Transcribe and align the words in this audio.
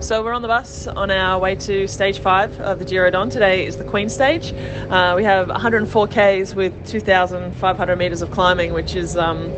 So 0.00 0.24
we're 0.24 0.32
on 0.32 0.40
the 0.40 0.48
bus 0.48 0.86
on 0.86 1.10
our 1.10 1.38
way 1.38 1.54
to 1.56 1.86
stage 1.86 2.20
five 2.20 2.58
of 2.60 2.78
the 2.78 2.86
Giro 2.86 3.10
Donne. 3.10 3.28
Today 3.28 3.66
is 3.66 3.76
the 3.76 3.84
Queen 3.84 4.08
stage. 4.08 4.50
Uh, 4.88 5.12
we 5.14 5.22
have 5.24 5.48
104 5.48 6.06
Ks 6.08 6.54
with 6.54 6.72
2,500 6.88 7.96
metres 7.96 8.22
of 8.22 8.30
climbing, 8.30 8.72
which 8.72 8.94
is 8.94 9.18
um, 9.18 9.52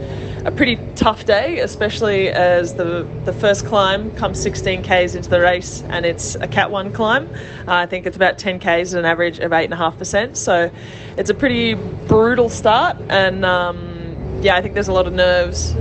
a 0.44 0.50
pretty 0.50 0.80
tough 0.96 1.24
day, 1.26 1.60
especially 1.60 2.28
as 2.28 2.74
the 2.74 3.08
the 3.24 3.32
first 3.32 3.64
climb 3.66 4.10
comes 4.16 4.42
16 4.42 4.82
Ks 4.82 5.14
into 5.14 5.30
the 5.30 5.40
race 5.40 5.84
and 5.84 6.04
it's 6.04 6.34
a 6.34 6.48
Cat 6.48 6.72
1 6.72 6.92
climb. 6.92 7.32
Uh, 7.68 7.74
I 7.74 7.86
think 7.86 8.04
it's 8.04 8.16
about 8.16 8.36
10 8.36 8.58
Ks 8.58 8.94
at 8.94 8.98
an 8.98 9.04
average 9.04 9.38
of 9.38 9.52
8.5%. 9.52 10.36
So 10.36 10.72
it's 11.16 11.30
a 11.30 11.34
pretty 11.34 11.74
brutal 11.74 12.48
start 12.48 12.96
and 13.08 13.44
um, 13.44 14.40
yeah, 14.42 14.56
I 14.56 14.60
think 14.60 14.74
there's 14.74 14.88
a 14.88 14.92
lot 14.92 15.06
of 15.06 15.12
nerves 15.12 15.72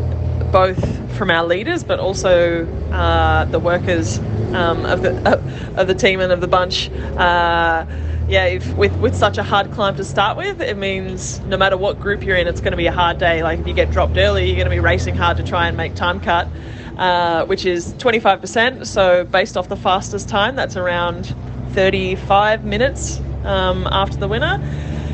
both 0.51 1.00
from 1.11 1.29
our 1.29 1.45
leaders 1.45 1.83
but 1.83 1.99
also 1.99 2.65
uh, 2.91 3.45
the 3.45 3.59
workers 3.59 4.19
um, 4.53 4.85
of 4.85 5.01
the 5.01 5.39
of 5.75 5.87
the 5.87 5.95
team 5.95 6.19
and 6.19 6.31
of 6.31 6.41
the 6.41 6.47
bunch. 6.47 6.89
Uh, 7.17 7.85
yeah, 8.27 8.45
if, 8.45 8.75
with 8.75 8.95
with 8.97 9.15
such 9.15 9.37
a 9.37 9.43
hard 9.43 9.71
climb 9.71 9.95
to 9.95 10.05
start 10.05 10.37
with, 10.37 10.61
it 10.61 10.77
means 10.77 11.39
no 11.41 11.57
matter 11.57 11.75
what 11.75 11.99
group 11.99 12.23
you're 12.23 12.37
in, 12.37 12.47
it's 12.47 12.61
going 12.61 12.71
to 12.71 12.77
be 12.77 12.87
a 12.87 12.91
hard 12.91 13.17
day. 13.17 13.43
Like 13.43 13.59
if 13.59 13.67
you 13.67 13.73
get 13.73 13.91
dropped 13.91 14.17
early, 14.17 14.45
you're 14.45 14.55
going 14.55 14.65
to 14.65 14.71
be 14.71 14.79
racing 14.79 15.15
hard 15.15 15.37
to 15.37 15.43
try 15.43 15.67
and 15.67 15.75
make 15.75 15.95
time 15.95 16.19
cut, 16.21 16.47
uh, 16.97 17.45
which 17.45 17.65
is 17.65 17.93
25%. 17.95 18.85
So 18.85 19.25
based 19.25 19.57
off 19.57 19.67
the 19.67 19.75
fastest 19.75 20.29
time, 20.29 20.55
that's 20.55 20.77
around 20.77 21.35
35 21.71 22.63
minutes 22.63 23.19
um, 23.43 23.87
after 23.91 24.17
the 24.17 24.27
winner. 24.27 24.61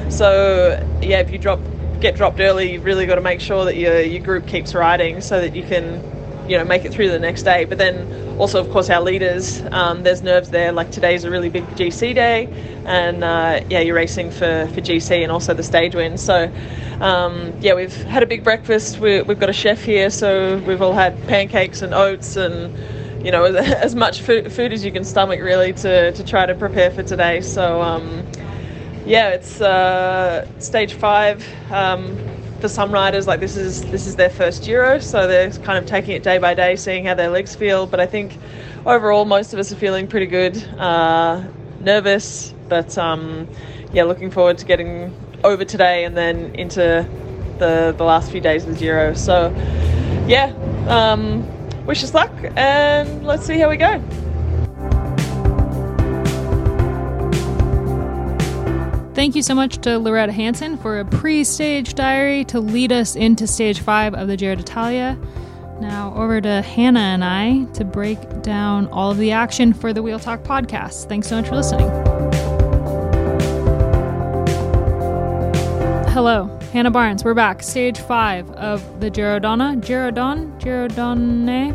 So 0.09 0.85
yeah, 1.01 1.19
if 1.19 1.31
you 1.31 1.39
drop 1.39 1.59
get 1.99 2.15
dropped 2.15 2.39
early, 2.39 2.71
you've 2.71 2.85
really 2.85 3.05
got 3.05 3.15
to 3.15 3.21
make 3.21 3.41
sure 3.41 3.65
that 3.65 3.75
your 3.75 4.01
your 4.01 4.23
group 4.23 4.47
keeps 4.47 4.73
riding 4.73 5.21
so 5.21 5.41
that 5.41 5.55
you 5.55 5.63
can 5.63 6.03
you 6.49 6.57
know 6.57 6.63
make 6.63 6.85
it 6.85 6.93
through 6.93 7.09
the 7.09 7.19
next 7.19 7.43
day. 7.43 7.65
But 7.65 7.77
then 7.77 8.37
also, 8.37 8.59
of 8.59 8.69
course, 8.69 8.89
our 8.89 9.01
leaders. 9.01 9.61
Um, 9.71 10.03
there's 10.03 10.21
nerves 10.23 10.49
there. 10.49 10.71
Like 10.71 10.91
today's 10.91 11.23
a 11.23 11.29
really 11.29 11.49
big 11.49 11.65
GC 11.71 12.15
day, 12.15 12.47
and 12.85 13.23
uh, 13.23 13.61
yeah, 13.69 13.79
you're 13.79 13.95
racing 13.95 14.31
for 14.31 14.67
for 14.73 14.81
GC 14.81 15.23
and 15.23 15.31
also 15.31 15.53
the 15.53 15.63
stage 15.63 15.95
win. 15.95 16.17
So. 16.17 16.51
Um, 16.99 17.53
yeah, 17.61 17.75
we've 17.75 17.93
had 18.05 18.23
a 18.23 18.25
big 18.25 18.43
breakfast. 18.43 18.99
we 18.99 19.17
have 19.17 19.39
got 19.39 19.51
a 19.51 19.53
chef 19.53 19.83
here, 19.83 20.09
so 20.09 20.57
we've 20.65 20.81
all 20.81 20.93
had 20.93 21.15
pancakes 21.27 21.83
and 21.83 21.93
oats 21.93 22.35
and 22.35 22.75
you 23.23 23.31
know 23.31 23.45
as 23.55 23.93
much 23.93 24.21
food, 24.21 24.51
food 24.51 24.73
as 24.73 24.83
you 24.83 24.91
can 24.91 25.03
stomach 25.03 25.39
really 25.39 25.73
to, 25.73 26.11
to 26.11 26.23
try 26.23 26.45
to 26.45 26.55
prepare 26.55 26.89
for 26.89 27.03
today. 27.03 27.41
So 27.41 27.81
um, 27.81 28.25
yeah, 29.07 29.29
it's 29.29 29.61
uh, 29.61 30.45
stage 30.59 30.93
five. 30.93 31.45
Um, 31.71 32.17
for 32.59 32.67
some 32.67 32.91
riders, 32.91 33.27
like 33.27 33.39
this 33.39 33.55
is 33.55 33.83
this 33.89 34.07
is 34.07 34.15
their 34.15 34.29
first 34.29 34.63
Giro, 34.65 34.99
so 34.99 35.27
they're 35.27 35.49
kind 35.51 35.77
of 35.77 35.85
taking 35.85 36.11
it 36.15 36.23
day 36.23 36.39
by 36.39 36.53
day, 36.53 36.75
seeing 36.75 37.05
how 37.05 37.13
their 37.13 37.29
legs 37.29 37.55
feel. 37.55 37.85
But 37.87 37.99
I 37.99 38.05
think 38.05 38.37
overall, 38.85 39.25
most 39.25 39.53
of 39.53 39.59
us 39.59 39.71
are 39.71 39.75
feeling 39.75 40.07
pretty 40.07 40.25
good. 40.25 40.61
Uh, 40.77 41.43
nervous, 41.79 42.53
but 42.67 42.97
um, 42.97 43.47
yeah, 43.93 44.03
looking 44.03 44.31
forward 44.31 44.57
to 44.57 44.65
getting 44.65 45.15
over 45.43 45.63
today 45.63 46.03
and 46.03 46.17
then 46.17 46.53
into 46.55 47.07
the 47.59 47.93
the 47.97 48.03
last 48.03 48.31
few 48.31 48.41
days 48.41 48.65
of 48.65 48.73
the 48.73 48.79
Giro. 48.79 49.13
So 49.13 49.53
yeah, 50.27 50.53
um, 50.87 51.45
wish 51.85 52.03
us 52.03 52.13
luck, 52.13 52.31
and 52.55 53.25
let's 53.25 53.45
see 53.45 53.59
how 53.59 53.69
we 53.69 53.77
go. 53.77 54.03
Thank 59.17 59.35
you 59.35 59.41
so 59.41 59.55
much 59.55 59.79
to 59.79 59.89
Lauretta 59.97 60.29
Hanson 60.29 60.77
for 60.77 60.99
a 60.99 61.05
pre 61.05 61.43
stage 61.43 61.95
diary 61.95 62.45
to 62.45 62.59
lead 62.59 62.91
us 62.91 63.15
into 63.15 63.47
stage 63.47 63.79
five 63.79 64.13
of 64.13 64.27
the 64.27 64.37
Giro 64.37 64.53
d'Italia. 64.53 65.17
Now, 65.81 66.13
over 66.15 66.39
to 66.39 66.61
Hannah 66.61 66.99
and 66.99 67.23
I 67.23 67.63
to 67.73 67.83
break 67.83 68.43
down 68.43 68.85
all 68.89 69.09
of 69.09 69.17
the 69.17 69.31
action 69.31 69.73
for 69.73 69.91
the 69.91 70.03
Wheel 70.03 70.19
Talk 70.19 70.43
podcast. 70.43 71.09
Thanks 71.09 71.27
so 71.27 71.35
much 71.37 71.49
for 71.49 71.55
listening. 71.55 71.89
Hello, 76.13 76.55
Hannah 76.71 76.91
Barnes. 76.91 77.23
We're 77.23 77.33
back. 77.33 77.63
Stage 77.63 77.97
five 77.97 78.47
of 78.51 78.99
the 78.99 79.09
Girodonna. 79.09 79.81
Girodon? 79.81 80.61
Girodonne? 80.61 81.73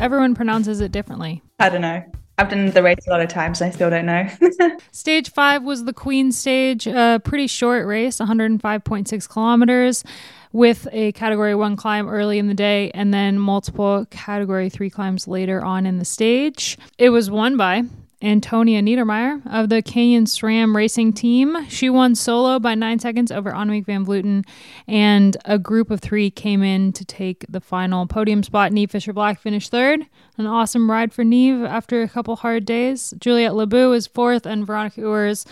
Everyone 0.00 0.34
pronounces 0.34 0.80
it 0.80 0.90
differently. 0.90 1.44
I 1.60 1.68
don't 1.68 1.82
know. 1.82 2.02
I've 2.38 2.50
done 2.50 2.70
the 2.70 2.82
race 2.82 3.06
a 3.06 3.10
lot 3.10 3.22
of 3.22 3.28
times 3.28 3.62
I 3.62 3.70
still 3.70 3.88
don't 3.88 4.04
know. 4.04 4.28
stage 4.90 5.30
five 5.30 5.62
was 5.62 5.84
the 5.84 5.92
Queen 5.92 6.32
stage, 6.32 6.86
a 6.86 7.20
pretty 7.24 7.46
short 7.46 7.86
race, 7.86 8.18
105.6 8.18 9.28
kilometers, 9.28 10.04
with 10.52 10.86
a 10.92 11.12
category 11.12 11.54
one 11.54 11.76
climb 11.76 12.08
early 12.08 12.38
in 12.38 12.46
the 12.46 12.54
day 12.54 12.90
and 12.92 13.12
then 13.12 13.38
multiple 13.38 14.06
category 14.10 14.68
three 14.68 14.90
climbs 14.90 15.26
later 15.26 15.64
on 15.64 15.86
in 15.86 15.98
the 15.98 16.04
stage. 16.04 16.76
It 16.98 17.10
was 17.10 17.30
won 17.30 17.56
by 17.56 17.84
Antonia 18.22 18.80
Niedermaier 18.80 19.42
of 19.46 19.68
the 19.68 19.82
Canyon 19.82 20.24
SRAM 20.24 20.74
racing 20.74 21.12
team. 21.12 21.68
She 21.68 21.90
won 21.90 22.14
solo 22.14 22.58
by 22.58 22.74
nine 22.74 22.98
seconds 22.98 23.30
over 23.30 23.52
Annemiek 23.52 23.84
van 23.84 24.06
Vleuten, 24.06 24.44
and 24.88 25.36
a 25.44 25.58
group 25.58 25.90
of 25.90 26.00
three 26.00 26.30
came 26.30 26.62
in 26.62 26.92
to 26.94 27.04
take 27.04 27.44
the 27.48 27.60
final 27.60 28.06
podium 28.06 28.42
spot. 28.42 28.72
Niamh 28.72 28.90
Fisher 28.90 29.12
Black 29.12 29.38
finished 29.38 29.70
third. 29.70 30.00
An 30.38 30.46
awesome 30.46 30.90
ride 30.90 31.12
for 31.12 31.24
Niamh 31.24 31.68
after 31.68 32.02
a 32.02 32.08
couple 32.08 32.36
hard 32.36 32.64
days. 32.64 33.12
Juliette 33.18 33.54
Labous 33.54 33.96
is 33.96 34.06
fourth, 34.06 34.46
and 34.46 34.66
Veronica 34.66 35.02
Ewers 35.02 35.44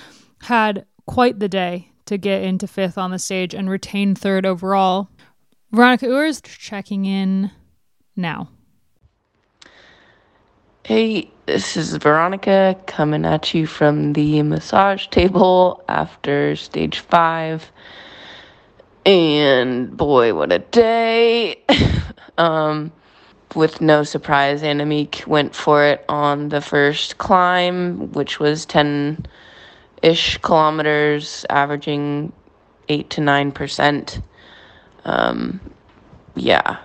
had 0.43 0.87
quite 1.07 1.39
the 1.39 1.49
day 1.49 1.91
to 2.07 2.17
get 2.17 2.43
into 2.43 2.67
fifth 2.67 2.97
on 2.97 3.11
the 3.11 3.19
stage 3.19 3.55
and 3.55 3.69
retain 3.69 4.15
third 4.15 4.47
overall. 4.47 5.11
Veronica 5.71 6.07
Ewers 6.07 6.41
checking 6.41 7.05
in 7.05 7.51
now. 8.17 8.49
Hey, 10.87 11.31
this 11.47 11.79
is 11.79 11.97
Veronica 11.97 12.79
coming 12.87 13.25
at 13.25 13.55
you 13.55 13.67
from 13.67 14.13
the 14.13 14.43
massage 14.43 15.07
table 15.07 15.83
after 15.89 16.57
stage 16.57 16.99
five. 16.99 17.73
And 19.07 19.97
boy, 19.97 20.35
what 20.35 20.53
a 20.53 20.59
day! 20.59 21.63
um, 22.37 22.93
with 23.55 23.81
no 23.81 24.03
surprise, 24.03 24.61
Annemiek 24.61 25.27
went 25.27 25.55
for 25.55 25.87
it 25.87 26.05
on 26.07 26.51
the 26.51 26.61
first 26.61 27.17
climb, 27.17 28.13
which 28.13 28.39
was 28.39 28.67
10 28.67 29.25
ish 30.03 30.37
kilometers, 30.43 31.47
averaging 31.49 32.31
8 32.91 33.09
to 33.09 33.23
9%. 33.23 34.23
Um, 35.07 35.61
yeah, 36.35 36.84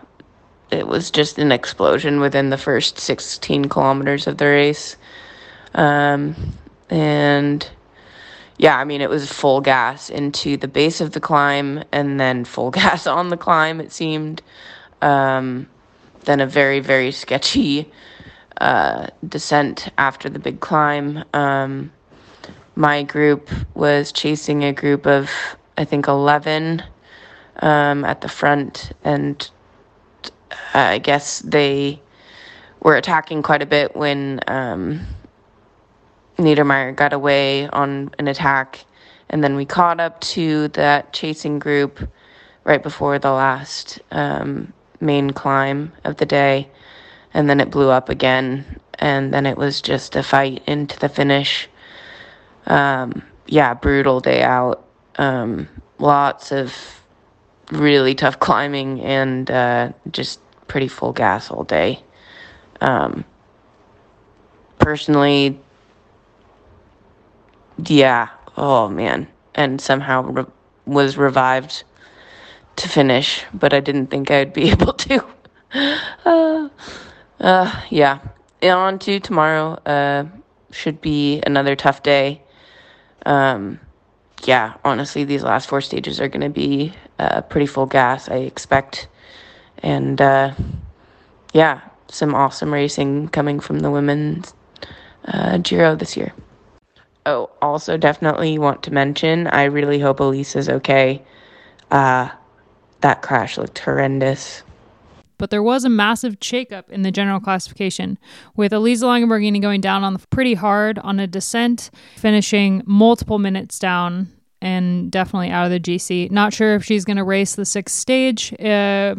it 0.72 0.88
was 0.88 1.12
just 1.12 1.40
an 1.40 1.52
explosion 1.52 2.20
within 2.20 2.50
the 2.50 2.58
first 2.58 3.00
16 3.00 3.66
kilometers 3.66 4.28
of 4.28 4.38
the 4.38 4.46
race. 4.46 4.98
Um, 5.74 6.36
and 6.90 7.68
yeah, 8.58 8.78
I 8.78 8.84
mean, 8.84 9.02
it 9.02 9.10
was 9.10 9.32
full 9.32 9.62
gas 9.62 10.10
into 10.10 10.58
the 10.58 10.68
base 10.68 11.02
of 11.02 11.12
the 11.12 11.20
climb 11.20 11.84
and 11.92 12.20
then 12.20 12.46
full 12.46 12.72
gas 12.82 13.08
on 13.08 13.30
the 13.30 13.38
climb, 13.38 13.80
it 13.80 13.92
seemed. 13.92 14.42
Um, 15.02 15.68
then 16.26 16.42
a 16.42 16.46
very, 16.46 16.80
very 16.82 17.12
sketchy 17.12 17.90
uh, 18.60 19.08
descent 19.28 19.90
after 19.98 20.30
the 20.30 20.40
big 20.40 20.60
climb. 20.60 21.24
Um, 21.34 21.92
my 22.76 23.04
group 23.04 23.50
was 23.74 24.12
chasing 24.12 24.64
a 24.64 24.74
group 24.74 25.08
of, 25.08 25.30
I 25.78 25.86
think, 25.86 26.08
11 26.08 26.84
um, 27.62 28.06
at 28.06 28.22
the 28.22 28.30
front, 28.30 28.92
and 29.04 29.50
I 30.74 30.98
guess 31.00 31.40
they 31.40 32.02
were 32.82 32.96
attacking 32.96 33.44
quite 33.44 33.62
a 33.62 33.66
bit 33.66 33.96
when 33.96 34.40
um, 34.48 35.06
Niedermaier 36.38 36.96
got 36.96 37.14
away 37.14 37.68
on 37.70 38.12
an 38.18 38.28
attack. 38.28 38.86
And 39.30 39.44
then 39.44 39.56
we 39.56 39.66
caught 39.66 40.00
up 40.00 40.20
to 40.22 40.70
that 40.70 41.14
chasing 41.14 41.60
group 41.60 42.10
right 42.64 42.82
before 42.82 43.20
the 43.20 43.32
last 43.32 44.00
um, 44.12 44.74
main 45.00 45.32
climb 45.32 45.92
of 46.04 46.18
the 46.18 46.26
day. 46.26 46.70
And 47.34 47.50
then 47.50 47.60
it 47.60 47.70
blew 47.70 47.90
up 47.90 48.10
again. 48.10 48.80
And 48.98 49.34
then 49.34 49.46
it 49.46 49.58
was 49.58 49.82
just 49.82 50.16
a 50.16 50.24
fight 50.24 50.64
into 50.68 50.98
the 51.00 51.10
finish. 51.10 51.70
Um, 52.66 53.24
yeah, 53.46 53.74
brutal 53.74 54.20
day 54.20 54.42
out. 54.42 54.86
Um, 55.18 55.68
lots 56.00 56.52
of 56.52 56.99
really 57.72 58.16
tough 58.16 58.40
climbing 58.40 59.02
and 59.02 59.50
uh, 59.50 59.92
just 60.12 60.40
pretty 60.68 60.88
full 60.88 61.14
gas 61.14 61.52
all 61.52 61.64
day. 61.64 62.04
Um, 62.82 63.26
personally, 64.80 65.60
yeah, 67.86 68.30
oh 68.58 68.88
man, 68.90 69.28
and 69.56 69.80
somehow 69.80 70.24
re- 70.24 70.46
was 70.86 71.18
revived 71.18 71.84
to 72.78 72.90
finish, 72.90 73.44
but 73.54 73.74
I 73.74 73.80
didn't 73.80 74.08
think 74.08 74.32
I'd 74.32 74.54
be 74.54 74.70
able 74.72 74.94
to. 74.94 75.26
uh, 76.26 76.70
uh, 77.40 77.82
yeah, 77.90 78.20
on 78.64 79.00
to 79.00 79.20
tomorrow. 79.20 79.74
Uh, 79.86 80.26
should 80.72 81.02
be 81.02 81.42
another 81.46 81.76
tough 81.76 82.04
day. 82.04 82.42
Um, 83.26 83.80
yeah, 84.46 84.76
honestly, 84.86 85.24
these 85.24 85.44
last 85.44 85.68
four 85.68 85.82
stages 85.82 86.22
are 86.22 86.28
going 86.28 86.42
to 86.42 86.50
be 86.50 86.94
uh, 87.20 87.42
pretty 87.42 87.68
full 87.68 87.86
gas, 87.86 88.30
I 88.30 88.38
expect. 88.38 89.08
And 89.84 90.20
uh, 90.20 90.54
yeah, 91.54 91.82
some 92.08 92.34
awesome 92.34 92.74
racing 92.74 93.30
coming 93.30 93.60
from 93.60 93.80
the 93.80 93.92
women's 93.92 94.54
uh, 95.26 95.58
Giro 95.60 95.96
this 95.96 96.18
year. 96.18 96.34
Oh, 97.26 97.50
also 97.62 97.98
definitely 97.98 98.58
want 98.58 98.82
to 98.84 98.92
mention, 98.92 99.48
I 99.48 99.66
really 99.66 100.00
hope 100.00 100.20
Elisa's 100.20 100.70
okay. 100.70 101.22
Uh, 101.92 102.30
that 103.02 103.22
crash 103.22 103.58
looked 103.58 103.80
horrendous. 103.80 104.64
But 105.38 105.52
there 105.52 105.64
was 105.64 105.86
a 105.86 105.90
massive 105.90 106.40
shakeup 106.40 106.90
in 106.90 107.04
the 107.04 107.12
general 107.12 107.40
classification, 107.40 108.18
with 108.56 108.74
Elisa 108.74 109.06
Longo 109.06 109.28
Borghini 109.28 109.62
going 109.62 109.80
down 109.80 110.04
on 110.04 110.14
the 110.14 110.20
pretty 110.30 110.54
hard 110.54 111.00
on 111.00 111.20
a 111.20 111.28
descent, 111.28 111.92
finishing 112.18 112.82
multiple 112.86 113.40
minutes 113.40 113.80
down 113.80 114.28
and 114.62 115.12
definitely 115.12 115.50
out 115.50 115.66
of 115.66 115.72
the 115.72 115.80
GC. 115.80 116.32
Not 116.32 116.54
sure 116.54 116.76
if 116.76 116.84
she's 116.84 117.06
going 117.06 117.18
to 117.18 117.24
race 117.24 117.56
the 117.56 117.66
sixth 117.66 117.96
stage. 117.96 118.54
Uh, 118.60 119.16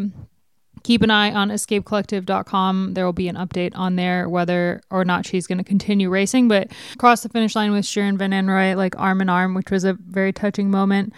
keep 0.83 1.03
an 1.03 1.11
eye 1.11 1.33
on 1.33 1.51
escapecollective.com. 1.51 2.95
There 2.95 3.05
will 3.05 3.13
be 3.13 3.29
an 3.29 3.37
update 3.37 3.73
on 3.75 3.97
there 3.97 4.29
whether 4.29 4.81
or 4.91 5.05
not 5.05 5.27
she's 5.27 5.47
going 5.47 5.59
to 5.59 5.65
continue 5.65 6.11
racing. 6.11 6.49
But 6.49 6.71
cross 6.99 7.23
the 7.23 7.29
finish 7.29 7.55
line 7.55 7.73
with 7.73 7.85
Shirin 7.85 8.19
Van 8.19 8.31
Anrooij, 8.31 8.77
like 8.77 8.99
arm 8.99 9.21
in 9.21 9.29
arm, 9.29 9.55
which 9.55 9.71
was 9.71 9.85
a 9.85 9.95
very 9.95 10.33
touching 10.33 10.71
moment. 10.71 11.13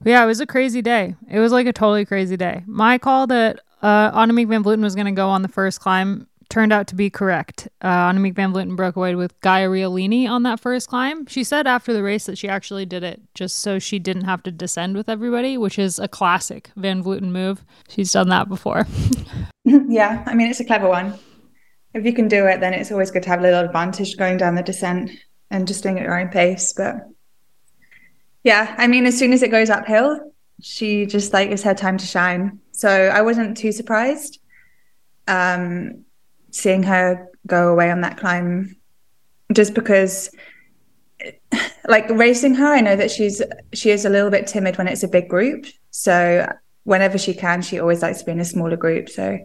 But 0.00 0.10
yeah, 0.10 0.24
it 0.24 0.26
was 0.26 0.40
a 0.40 0.46
crazy 0.46 0.82
day. 0.82 1.14
It 1.30 1.38
was 1.38 1.52
like 1.52 1.66
a 1.66 1.72
totally 1.72 2.04
crazy 2.04 2.36
day. 2.36 2.64
My 2.66 2.98
call 2.98 3.26
that 3.28 3.60
uh, 3.82 4.10
Annemiek 4.12 4.48
van 4.48 4.64
Vleuten 4.64 4.82
was 4.82 4.94
going 4.94 5.06
to 5.06 5.12
go 5.12 5.28
on 5.28 5.42
the 5.42 5.48
first 5.48 5.80
climb 5.80 6.26
turned 6.52 6.72
out 6.72 6.86
to 6.86 6.94
be 6.94 7.08
correct. 7.08 7.66
Uh, 7.80 8.10
Annemiek 8.10 8.34
van 8.34 8.52
Vleuten 8.52 8.76
broke 8.76 8.96
away 8.96 9.14
with 9.14 9.40
Gaia 9.40 9.68
Realini 9.68 10.28
on 10.28 10.42
that 10.42 10.60
first 10.60 10.86
climb. 10.86 11.24
She 11.24 11.44
said 11.44 11.66
after 11.66 11.94
the 11.94 12.02
race 12.02 12.26
that 12.26 12.36
she 12.36 12.46
actually 12.46 12.84
did 12.84 13.02
it 13.02 13.22
just 13.34 13.60
so 13.60 13.78
she 13.78 13.98
didn't 13.98 14.24
have 14.24 14.42
to 14.42 14.52
descend 14.52 14.94
with 14.94 15.08
everybody, 15.08 15.56
which 15.56 15.78
is 15.78 15.98
a 15.98 16.08
classic 16.08 16.70
Van 16.76 17.02
Vleuten 17.02 17.30
move. 17.30 17.64
She's 17.88 18.12
done 18.12 18.28
that 18.28 18.50
before. 18.50 18.86
yeah, 19.64 20.22
I 20.26 20.34
mean, 20.34 20.48
it's 20.48 20.60
a 20.60 20.64
clever 20.64 20.88
one. 20.88 21.18
If 21.94 22.04
you 22.04 22.12
can 22.12 22.28
do 22.28 22.46
it, 22.46 22.60
then 22.60 22.74
it's 22.74 22.92
always 22.92 23.10
good 23.10 23.22
to 23.22 23.30
have 23.30 23.40
a 23.40 23.42
little 23.42 23.64
advantage 23.64 24.18
going 24.18 24.36
down 24.36 24.54
the 24.54 24.62
descent 24.62 25.10
and 25.50 25.66
just 25.66 25.82
doing 25.82 25.96
it 25.96 26.00
at 26.00 26.04
your 26.04 26.20
own 26.20 26.28
pace. 26.28 26.74
But 26.74 26.96
yeah, 28.44 28.74
I 28.76 28.88
mean, 28.88 29.06
as 29.06 29.18
soon 29.18 29.32
as 29.32 29.42
it 29.42 29.50
goes 29.50 29.70
uphill, 29.70 30.32
she 30.60 31.06
just 31.06 31.32
like 31.32 31.50
it's 31.50 31.62
her 31.62 31.74
time 31.74 31.96
to 31.96 32.04
shine. 32.04 32.60
So 32.72 32.90
I 32.90 33.22
wasn't 33.22 33.56
too 33.56 33.72
surprised. 33.72 34.38
Um, 35.26 36.04
seeing 36.52 36.84
her 36.84 37.28
go 37.46 37.72
away 37.72 37.90
on 37.90 38.02
that 38.02 38.16
climb 38.16 38.76
just 39.52 39.74
because 39.74 40.30
like 41.86 42.08
racing 42.10 42.54
her 42.54 42.66
i 42.66 42.80
know 42.80 42.96
that 42.96 43.10
she's 43.10 43.42
she 43.72 43.90
is 43.90 44.04
a 44.04 44.08
little 44.08 44.30
bit 44.30 44.46
timid 44.46 44.76
when 44.78 44.88
it's 44.88 45.02
a 45.02 45.08
big 45.08 45.28
group. 45.28 45.66
So 45.90 46.46
whenever 46.84 47.18
she 47.18 47.34
can 47.34 47.62
she 47.62 47.78
always 47.78 48.02
likes 48.02 48.20
to 48.20 48.24
be 48.24 48.32
in 48.32 48.40
a 48.40 48.44
smaller 48.44 48.76
group. 48.76 49.08
So 49.08 49.38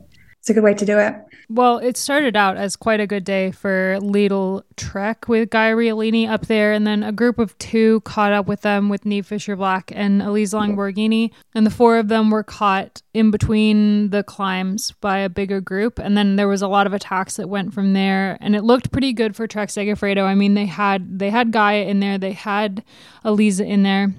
it's 0.47 0.51
a 0.51 0.53
good 0.53 0.63
way 0.63 0.73
to 0.73 0.85
do 0.85 0.97
it. 0.97 1.13
Well, 1.49 1.79
it 1.79 1.97
started 1.97 2.37
out 2.37 2.55
as 2.55 2.77
quite 2.77 3.01
a 3.01 3.07
good 3.07 3.25
day 3.25 3.51
for 3.51 3.97
Lidl 3.99 4.63
Trek 4.77 5.27
with 5.27 5.49
Gaia 5.49 5.75
Realini 5.75 6.25
up 6.29 6.45
there, 6.45 6.71
and 6.71 6.87
then 6.87 7.03
a 7.03 7.11
group 7.11 7.37
of 7.37 7.57
two 7.57 7.99
caught 8.01 8.31
up 8.31 8.47
with 8.47 8.61
them 8.61 8.87
with 8.87 9.03
Niamh 9.03 9.25
Fisher 9.25 9.57
Black 9.57 9.91
and 9.93 10.21
Elise 10.21 10.53
Longo 10.53 10.77
Borghini, 10.77 11.31
and 11.53 11.65
the 11.65 11.69
four 11.69 11.97
of 11.97 12.07
them 12.07 12.31
were 12.31 12.43
caught 12.43 13.01
in 13.13 13.29
between 13.29 14.09
the 14.11 14.23
climbs 14.23 14.93
by 15.01 15.17
a 15.17 15.27
bigger 15.27 15.59
group, 15.59 15.99
and 15.99 16.17
then 16.17 16.37
there 16.37 16.47
was 16.47 16.61
a 16.61 16.67
lot 16.69 16.87
of 16.87 16.93
attacks 16.93 17.35
that 17.35 17.49
went 17.49 17.73
from 17.73 17.91
there, 17.91 18.37
and 18.39 18.55
it 18.55 18.63
looked 18.63 18.93
pretty 18.93 19.11
good 19.11 19.35
for 19.35 19.47
Trek 19.47 19.67
Segafredo. 19.67 20.23
I 20.23 20.33
mean, 20.33 20.53
they 20.53 20.65
had 20.65 21.19
they 21.19 21.29
had 21.29 21.51
Gaia 21.51 21.83
in 21.83 21.99
there, 21.99 22.17
they 22.17 22.31
had 22.31 22.85
Elisa 23.25 23.65
in 23.65 23.83
there 23.83 24.13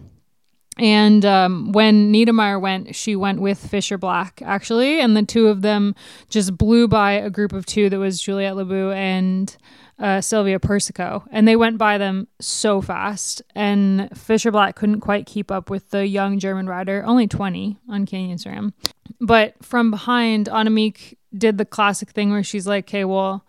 and 0.78 1.24
um, 1.24 1.72
when 1.72 2.12
Niedermaier 2.12 2.60
went, 2.60 2.94
she 2.94 3.16
went 3.16 3.40
with 3.40 3.58
Fisher 3.58 3.98
Black, 3.98 4.40
actually. 4.44 5.00
And 5.00 5.16
the 5.16 5.24
two 5.24 5.48
of 5.48 5.62
them 5.62 5.94
just 6.28 6.56
blew 6.56 6.86
by 6.86 7.12
a 7.12 7.30
group 7.30 7.52
of 7.52 7.66
two 7.66 7.90
that 7.90 7.98
was 7.98 8.20
Juliette 8.20 8.56
Labous 8.56 8.94
and 8.94 9.56
uh, 9.98 10.20
Silvia 10.20 10.60
Persico. 10.60 11.24
And 11.32 11.48
they 11.48 11.56
went 11.56 11.78
by 11.78 11.98
them 11.98 12.28
so 12.40 12.80
fast. 12.80 13.42
And 13.56 14.08
Fisher 14.16 14.52
Black 14.52 14.76
couldn't 14.76 15.00
quite 15.00 15.26
keep 15.26 15.50
up 15.50 15.68
with 15.68 15.90
the 15.90 16.06
young 16.06 16.38
German 16.38 16.68
rider, 16.68 17.02
only 17.04 17.26
20 17.26 17.76
on 17.88 18.06
Canyon 18.06 18.38
SRAM. 18.38 18.72
But 19.20 19.54
from 19.64 19.90
behind, 19.90 20.46
Annemiek 20.46 21.16
did 21.36 21.58
the 21.58 21.64
classic 21.64 22.10
thing 22.10 22.30
where 22.30 22.44
she's 22.44 22.66
like, 22.68 22.84
okay, 22.84 23.04
well, 23.04 23.44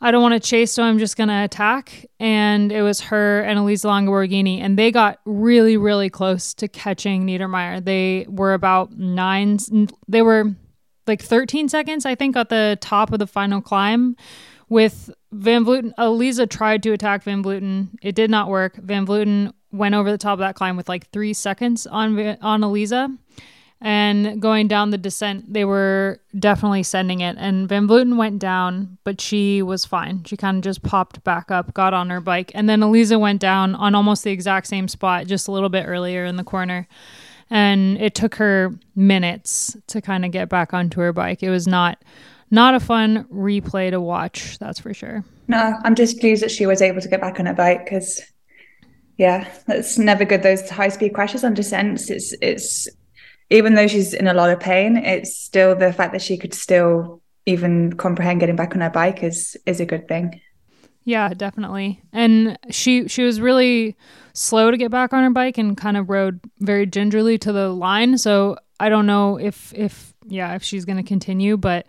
I 0.00 0.10
don't 0.10 0.22
want 0.22 0.40
to 0.40 0.48
chase, 0.48 0.72
so 0.72 0.82
I'm 0.82 0.98
just 0.98 1.16
going 1.16 1.28
to 1.28 1.44
attack. 1.44 2.06
And 2.20 2.70
it 2.70 2.82
was 2.82 3.00
her 3.00 3.40
and 3.42 3.58
Elisa 3.58 3.88
Longo 3.88 4.12
Borghini, 4.12 4.60
and 4.60 4.78
they 4.78 4.90
got 4.92 5.20
really, 5.24 5.76
really 5.76 6.10
close 6.10 6.54
to 6.54 6.68
catching 6.68 7.26
Niedermaier. 7.26 7.84
They 7.84 8.26
were 8.28 8.54
about 8.54 8.92
nine, 8.92 9.58
they 10.06 10.22
were 10.22 10.52
like 11.06 11.22
13 11.22 11.68
seconds, 11.68 12.06
I 12.06 12.14
think, 12.14 12.36
at 12.36 12.48
the 12.48 12.78
top 12.80 13.12
of 13.12 13.18
the 13.18 13.26
final 13.26 13.60
climb. 13.60 14.16
With 14.68 15.10
Van 15.32 15.64
Vleuten, 15.64 15.92
Elisa 15.96 16.46
tried 16.46 16.82
to 16.82 16.92
attack 16.92 17.22
Van 17.22 17.42
Vleuten. 17.42 17.88
It 18.02 18.14
did 18.14 18.30
not 18.30 18.48
work. 18.48 18.76
Van 18.76 19.06
Vleuten 19.06 19.52
went 19.72 19.94
over 19.94 20.10
the 20.10 20.18
top 20.18 20.34
of 20.34 20.38
that 20.40 20.54
climb 20.54 20.76
with 20.76 20.88
like 20.88 21.10
three 21.10 21.32
seconds 21.32 21.86
on 21.86 22.18
on 22.42 22.62
Elisa 22.62 23.10
and 23.80 24.42
going 24.42 24.66
down 24.66 24.90
the 24.90 24.98
descent, 24.98 25.52
they 25.52 25.64
were 25.64 26.20
definitely 26.36 26.82
sending 26.82 27.20
it. 27.20 27.36
And 27.38 27.68
Van 27.68 27.86
Vleuten 27.86 28.16
went 28.16 28.40
down, 28.40 28.98
but 29.04 29.20
she 29.20 29.62
was 29.62 29.84
fine. 29.84 30.24
She 30.24 30.36
kind 30.36 30.56
of 30.56 30.64
just 30.64 30.82
popped 30.82 31.22
back 31.22 31.52
up, 31.52 31.74
got 31.74 31.94
on 31.94 32.10
her 32.10 32.20
bike. 32.20 32.50
And 32.54 32.68
then 32.68 32.82
Elisa 32.82 33.18
went 33.18 33.40
down 33.40 33.76
on 33.76 33.94
almost 33.94 34.24
the 34.24 34.32
exact 34.32 34.66
same 34.66 34.88
spot, 34.88 35.26
just 35.26 35.46
a 35.46 35.52
little 35.52 35.68
bit 35.68 35.84
earlier 35.86 36.24
in 36.24 36.36
the 36.36 36.44
corner. 36.44 36.88
And 37.50 37.96
it 37.98 38.16
took 38.16 38.34
her 38.34 38.74
minutes 38.96 39.76
to 39.86 40.02
kind 40.02 40.24
of 40.24 40.32
get 40.32 40.48
back 40.48 40.74
onto 40.74 41.00
her 41.00 41.12
bike. 41.12 41.42
It 41.42 41.50
was 41.50 41.68
not 41.68 42.02
not 42.50 42.74
a 42.74 42.80
fun 42.80 43.24
replay 43.24 43.90
to 43.90 44.00
watch, 44.00 44.58
that's 44.58 44.80
for 44.80 44.92
sure. 44.94 45.22
No, 45.48 45.78
I'm 45.84 45.94
just 45.94 46.18
pleased 46.18 46.42
that 46.42 46.50
she 46.50 46.66
was 46.66 46.82
able 46.82 47.00
to 47.00 47.08
get 47.08 47.20
back 47.20 47.38
on 47.38 47.46
her 47.46 47.54
bike 47.54 47.84
because 47.84 48.20
yeah, 49.18 49.48
that's 49.66 49.98
never 49.98 50.24
good 50.24 50.42
those 50.42 50.68
high 50.68 50.88
speed 50.88 51.12
crashes 51.12 51.44
on 51.44 51.54
descents. 51.54 52.08
It's 52.08 52.34
it's 52.40 52.88
even 53.50 53.74
though 53.74 53.86
she's 53.86 54.14
in 54.14 54.26
a 54.26 54.34
lot 54.34 54.50
of 54.50 54.60
pain, 54.60 54.96
it's 54.96 55.36
still 55.36 55.74
the 55.74 55.92
fact 55.92 56.12
that 56.12 56.22
she 56.22 56.36
could 56.36 56.54
still 56.54 57.22
even 57.46 57.94
comprehend 57.94 58.40
getting 58.40 58.56
back 58.56 58.74
on 58.74 58.82
her 58.82 58.90
bike 58.90 59.22
is 59.22 59.56
is 59.66 59.80
a 59.80 59.86
good 59.86 60.06
thing. 60.06 60.40
Yeah, 61.04 61.32
definitely. 61.32 62.02
And 62.12 62.58
she 62.70 63.08
she 63.08 63.22
was 63.22 63.40
really 63.40 63.96
slow 64.34 64.70
to 64.70 64.76
get 64.76 64.90
back 64.90 65.14
on 65.14 65.22
her 65.24 65.30
bike 65.30 65.56
and 65.56 65.76
kind 65.76 65.96
of 65.96 66.10
rode 66.10 66.40
very 66.60 66.84
gingerly 66.84 67.38
to 67.38 67.52
the 67.52 67.70
line. 67.70 68.18
So 68.18 68.58
I 68.78 68.90
don't 68.90 69.06
know 69.06 69.38
if 69.38 69.72
if 69.74 70.12
yeah, 70.26 70.54
if 70.54 70.62
she's 70.62 70.84
going 70.84 70.98
to 70.98 71.02
continue, 71.02 71.56
but 71.56 71.86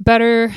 better 0.00 0.52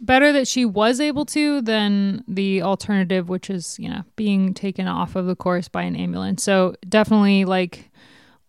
better 0.00 0.32
that 0.32 0.46
she 0.48 0.64
was 0.64 1.00
able 1.00 1.24
to 1.24 1.62
than 1.62 2.24
the 2.28 2.62
alternative 2.62 3.28
which 3.28 3.50
is, 3.50 3.78
you 3.78 3.88
know, 3.88 4.02
being 4.16 4.54
taken 4.54 4.86
off 4.86 5.16
of 5.16 5.26
the 5.26 5.36
course 5.36 5.68
by 5.68 5.82
an 5.82 5.96
ambulance. 5.96 6.44
So 6.44 6.76
definitely 6.88 7.44
like 7.44 7.90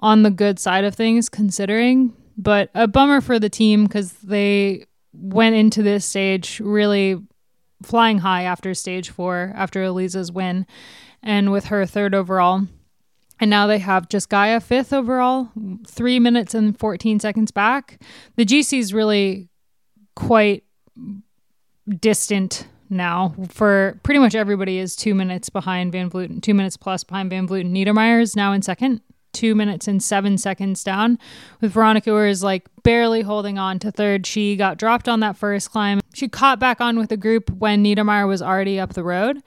on 0.03 0.23
the 0.23 0.29
good 0.29 0.59
side 0.59 0.83
of 0.83 0.93
things 0.93 1.29
considering, 1.29 2.13
but 2.37 2.69
a 2.75 2.87
bummer 2.87 3.21
for 3.21 3.39
the 3.39 3.49
team 3.49 3.85
because 3.85 4.11
they 4.11 4.85
went 5.13 5.55
into 5.55 5.81
this 5.81 6.05
stage 6.05 6.59
really 6.59 7.17
flying 7.81 8.17
high 8.19 8.43
after 8.43 8.73
stage 8.73 9.09
four, 9.09 9.53
after 9.55 9.81
Elisa's 9.81 10.29
win, 10.29 10.67
and 11.23 11.53
with 11.53 11.65
her 11.65 11.85
third 11.85 12.13
overall. 12.13 12.67
And 13.39 13.49
now 13.49 13.65
they 13.65 13.79
have 13.79 14.09
just 14.09 14.29
Gaia 14.29 14.59
fifth 14.59 14.91
overall, 14.91 15.49
three 15.87 16.19
minutes 16.19 16.53
and 16.53 16.77
14 16.77 17.21
seconds 17.21 17.51
back. 17.51 18.01
The 18.35 18.45
GC 18.45 18.77
is 18.77 18.93
really 18.93 19.47
quite 20.15 20.65
distant 21.99 22.67
now 22.89 23.35
for 23.49 23.99
pretty 24.03 24.19
much 24.19 24.35
everybody 24.35 24.79
is 24.79 24.97
two 24.97 25.15
minutes 25.15 25.49
behind 25.49 25.93
Van 25.93 26.09
Vleuten, 26.09 26.41
two 26.41 26.53
minutes 26.53 26.75
plus 26.75 27.05
behind 27.05 27.29
Van 27.29 27.47
Vleuten. 27.47 27.71
Niedermaier 27.71 28.21
is 28.21 28.35
now 28.35 28.51
in 28.51 28.61
second 28.61 29.01
two 29.33 29.55
minutes 29.55 29.87
and 29.87 30.01
seven 30.01 30.37
seconds 30.37 30.83
down, 30.83 31.19
with 31.59 31.71
Veronica 31.71 32.09
Ewers 32.09 32.43
like 32.43 32.67
barely 32.83 33.21
holding 33.21 33.57
on 33.57 33.79
to 33.79 33.91
third. 33.91 34.25
She 34.25 34.55
got 34.55 34.77
dropped 34.77 35.09
on 35.09 35.19
that 35.19 35.35
first 35.35 35.71
climb. 35.71 35.99
She 36.13 36.27
caught 36.27 36.59
back 36.59 36.79
on 36.79 36.97
with 36.97 37.09
the 37.09 37.17
group 37.17 37.49
when 37.49 37.83
Niedermaier 37.83 38.27
was 38.27 38.41
already 38.41 38.79
up 38.79 38.93
the 38.93 39.03
road 39.03 39.41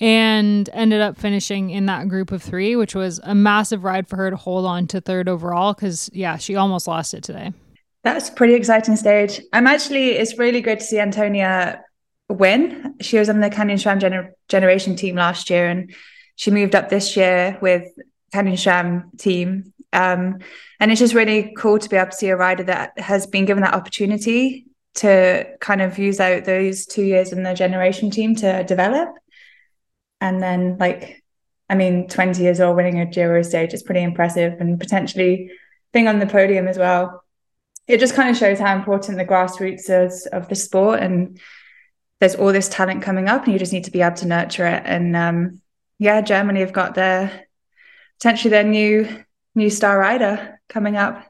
and 0.00 0.68
ended 0.72 1.00
up 1.00 1.16
finishing 1.16 1.70
in 1.70 1.86
that 1.86 2.08
group 2.08 2.32
of 2.32 2.42
three, 2.42 2.74
which 2.74 2.94
was 2.94 3.20
a 3.22 3.34
massive 3.34 3.84
ride 3.84 4.08
for 4.08 4.16
her 4.16 4.30
to 4.30 4.36
hold 4.36 4.66
on 4.66 4.86
to 4.88 5.00
third 5.00 5.28
overall 5.28 5.74
because, 5.74 6.10
yeah, 6.12 6.36
she 6.36 6.56
almost 6.56 6.88
lost 6.88 7.14
it 7.14 7.22
today. 7.22 7.52
That's 8.02 8.28
pretty 8.28 8.54
exciting 8.54 8.96
stage. 8.96 9.40
I'm 9.52 9.68
actually, 9.68 10.10
it's 10.10 10.36
really 10.38 10.60
good 10.60 10.80
to 10.80 10.84
see 10.84 10.98
Antonia 10.98 11.84
win. 12.28 12.96
She 13.00 13.18
was 13.18 13.28
on 13.28 13.40
the 13.40 13.50
Canyon 13.50 13.78
SRAM 13.78 14.00
gener- 14.00 14.30
generation 14.48 14.96
team 14.96 15.14
last 15.14 15.50
year 15.50 15.68
and 15.68 15.94
she 16.34 16.50
moved 16.50 16.74
up 16.74 16.88
this 16.88 17.16
year 17.16 17.58
with 17.60 17.84
Canyon 18.32 18.56
SRAM 18.56 19.18
team. 19.18 19.72
Um, 19.92 20.38
and 20.80 20.90
it's 20.90 21.00
just 21.00 21.14
really 21.14 21.52
cool 21.56 21.78
to 21.78 21.88
be 21.88 21.96
able 21.96 22.10
to 22.10 22.16
see 22.16 22.28
a 22.28 22.36
rider 22.36 22.64
that 22.64 22.98
has 22.98 23.26
been 23.26 23.44
given 23.44 23.62
that 23.62 23.74
opportunity 23.74 24.66
to 24.94 25.46
kind 25.60 25.80
of 25.82 25.98
use 25.98 26.20
out 26.20 26.44
those 26.44 26.86
two 26.86 27.02
years 27.02 27.32
in 27.32 27.42
the 27.42 27.54
generation 27.54 28.10
team 28.10 28.34
to 28.36 28.64
develop. 28.64 29.10
And 30.20 30.42
then, 30.42 30.76
like, 30.78 31.22
I 31.68 31.74
mean, 31.74 32.08
20 32.08 32.42
years 32.42 32.60
old 32.60 32.76
winning 32.76 33.00
a 33.00 33.06
Giro 33.06 33.42
stage 33.42 33.74
is 33.74 33.82
pretty 33.82 34.02
impressive 34.02 34.60
and 34.60 34.78
potentially 34.78 35.50
being 35.92 36.08
on 36.08 36.18
the 36.18 36.26
podium 36.26 36.68
as 36.68 36.78
well. 36.78 37.22
it 37.86 38.00
just 38.00 38.14
kind 38.14 38.30
of 38.30 38.36
shows 38.36 38.58
how 38.58 38.74
important 38.74 39.18
the 39.18 39.24
grassroots 39.24 39.90
is 39.90 40.26
of 40.26 40.48
the 40.48 40.54
sport 40.54 41.00
and 41.00 41.40
there's 42.20 42.36
all 42.36 42.52
this 42.52 42.68
talent 42.68 43.02
coming 43.02 43.28
up 43.28 43.44
and 43.44 43.52
you 43.52 43.58
just 43.58 43.72
need 43.72 43.84
to 43.84 43.90
be 43.90 44.00
able 44.00 44.16
to 44.16 44.26
nurture 44.26 44.66
it 44.66 44.82
and 44.86 45.16
um, 45.16 45.60
yeah 45.98 46.20
germany 46.20 46.60
have 46.60 46.72
got 46.72 46.94
their 46.94 47.46
potentially 48.22 48.50
their 48.50 48.62
new 48.62 49.08
new 49.56 49.68
star 49.68 49.98
rider 49.98 50.60
coming 50.68 50.96
up 50.96 51.26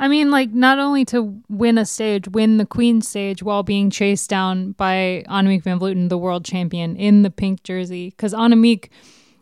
I 0.00 0.06
mean, 0.06 0.30
like, 0.30 0.52
not 0.52 0.78
only 0.78 1.04
to 1.06 1.42
win 1.48 1.76
a 1.76 1.84
stage, 1.84 2.28
win 2.28 2.58
the 2.58 2.64
Queen 2.64 3.02
stage 3.02 3.42
while 3.42 3.64
being 3.64 3.90
chased 3.90 4.30
down 4.30 4.70
by 4.72 5.24
Annemiek 5.28 5.64
van 5.64 5.80
Vleuten, 5.80 6.08
the 6.08 6.16
world 6.16 6.44
champion, 6.44 6.94
in 6.94 7.22
the 7.22 7.30
pink 7.30 7.64
jersey. 7.64 8.10
Because 8.10 8.32
Annemiek 8.32 8.90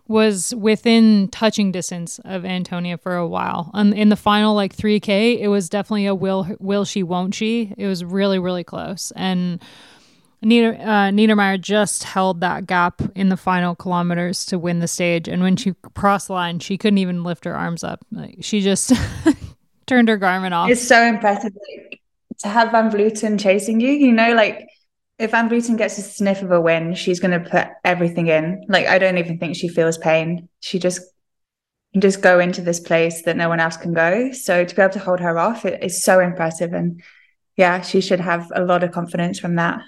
was 0.09 0.55
within 0.55 1.29
touching 1.29 1.73
distance 1.73 2.21
of 2.25 2.47
Antonia 2.47 2.97
for 2.97 3.17
a 3.17 3.29
while. 3.29 3.71
And 3.75 3.93
in 3.93 4.09
the 4.09 4.17
final, 4.17 4.55
like 4.55 4.75
3K, 4.75 5.39
it 5.39 5.49
was 5.49 5.69
definitely 5.69 6.07
a 6.07 6.15
will, 6.15 6.47
will 6.59 6.87
she, 6.87 7.03
won't 7.03 7.35
she. 7.35 7.75
It 7.77 7.87
was 7.87 8.03
really, 8.03 8.39
really 8.39 8.65
close. 8.65 9.13
And 9.15 9.63
Nieder, 10.43 10.79
uh, 10.81 11.57
just 11.57 12.05
held 12.05 12.41
that 12.41 12.67
gap 12.67 13.01
in 13.15 13.29
the 13.29 13.37
final 13.37 13.75
kilometers 13.75 14.45
to 14.47 14.59
win 14.59 14.81
the 14.81 14.89
stage. 14.89 15.29
And 15.29 15.43
when 15.43 15.57
she 15.57 15.75
crossed 15.95 16.29
the 16.29 16.35
line, 16.35 16.59
she 16.59 16.79
couldn't 16.79 16.99
even 16.99 17.25
lift 17.25 17.45
her 17.45 17.57
arms 17.57 17.83
up. 17.83 18.05
Like, 18.13 18.39
she 18.41 18.61
just 18.61 18.93
turned 19.87 20.09
her 20.09 20.19
Garmin 20.19 20.53
off. 20.53 20.71
It's 20.71 20.87
so 20.87 21.03
impressive 21.03 21.53
like, 21.55 22.01
to 22.41 22.49
have 22.49 22.71
Van 22.71 22.91
Vleuten 22.91 23.41
chasing 23.41 23.81
you. 23.81 23.91
You 23.91 24.13
know, 24.13 24.35
like 24.35 24.69
if 25.19 25.31
Van 25.31 25.49
Vleuten 25.49 25.79
gets 25.79 25.99
a 25.99 26.03
sniff 26.03 26.43
of 26.43 26.51
a 26.51 26.61
win, 26.61 26.95
she's 26.95 27.21
going 27.21 27.43
to 27.43 27.51
put 27.51 27.69
everything 27.85 28.27
in. 28.29 28.65
Like 28.69 28.87
I 28.87 28.99
don't 28.99 29.19
even 29.19 29.39
think 29.39 29.57
she 29.57 29.69
feels 29.69 29.99
pain. 29.99 30.49
She 30.61 30.79
just 30.79 31.01
just 31.99 32.21
go 32.21 32.39
into 32.39 32.61
this 32.61 32.79
place 32.79 33.23
that 33.23 33.39
no 33.39 33.49
one 33.49 33.59
else 33.59 33.79
can 33.79 33.95
go. 33.95 34.31
So 34.33 34.65
to 34.65 34.75
be 34.75 34.83
able 34.83 34.93
to 34.93 34.99
hold 34.99 35.21
her 35.21 35.39
off 35.39 35.65
it 35.65 35.83
is 35.83 36.03
so 36.03 36.21
impressive, 36.21 36.73
and 36.73 37.03
yeah, 37.57 37.81
she 37.81 38.01
should 38.01 38.21
have 38.21 38.53
a 38.55 38.65
lot 38.65 38.85
of 38.85 38.93
confidence 38.93 39.39
from 39.39 39.57
that. 39.57 39.81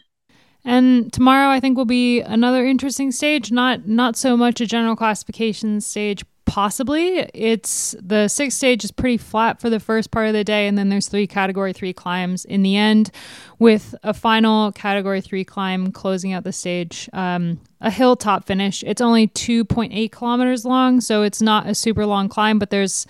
And 0.65 1.13
tomorrow, 1.13 1.51
I 1.51 1.61
think 1.61 1.77
will 1.77 1.85
be 1.85 2.21
another 2.21 2.67
interesting 2.67 3.13
stage. 3.13 3.51
Not 3.51 3.87
not 3.87 4.17
so 4.17 4.37
much 4.37 4.61
a 4.61 4.67
general 4.67 4.97
classification 4.97 5.81
stage, 5.81 6.25
possibly. 6.49 7.19
It's 7.35 7.95
the 8.01 8.27
sixth 8.27 8.57
stage 8.57 8.83
is 8.83 8.91
pretty 8.91 9.19
flat 9.19 9.61
for 9.61 9.71
the 9.71 9.79
first 9.79 10.11
part 10.11 10.27
of 10.27 10.33
the 10.33 10.43
day, 10.43 10.67
and 10.67 10.77
then 10.77 10.89
there's 10.89 11.09
three 11.09 11.27
category 11.27 11.73
three 11.73 11.93
climbs 11.93 12.45
in 12.45 12.63
the 12.63 12.77
end, 12.77 13.11
with 13.59 13.95
a 14.03 14.15
final 14.15 14.73
category 14.73 15.21
three 15.21 15.45
climb 15.45 15.93
closing 15.93 16.33
out 16.33 16.45
the 16.45 16.53
stage. 16.53 17.09
Um, 17.13 17.61
a 17.81 17.91
hilltop 17.91 18.47
finish. 18.47 18.83
It's 18.83 19.01
only 19.01 19.29
2.8 19.29 20.11
kilometers 20.11 20.65
long, 20.65 21.01
so 21.01 21.23
it's 21.23 21.41
not 21.41 21.69
a 21.69 21.75
super 21.75 22.05
long 22.07 22.29
climb, 22.29 22.59
but 22.59 22.71
there's 22.71 23.07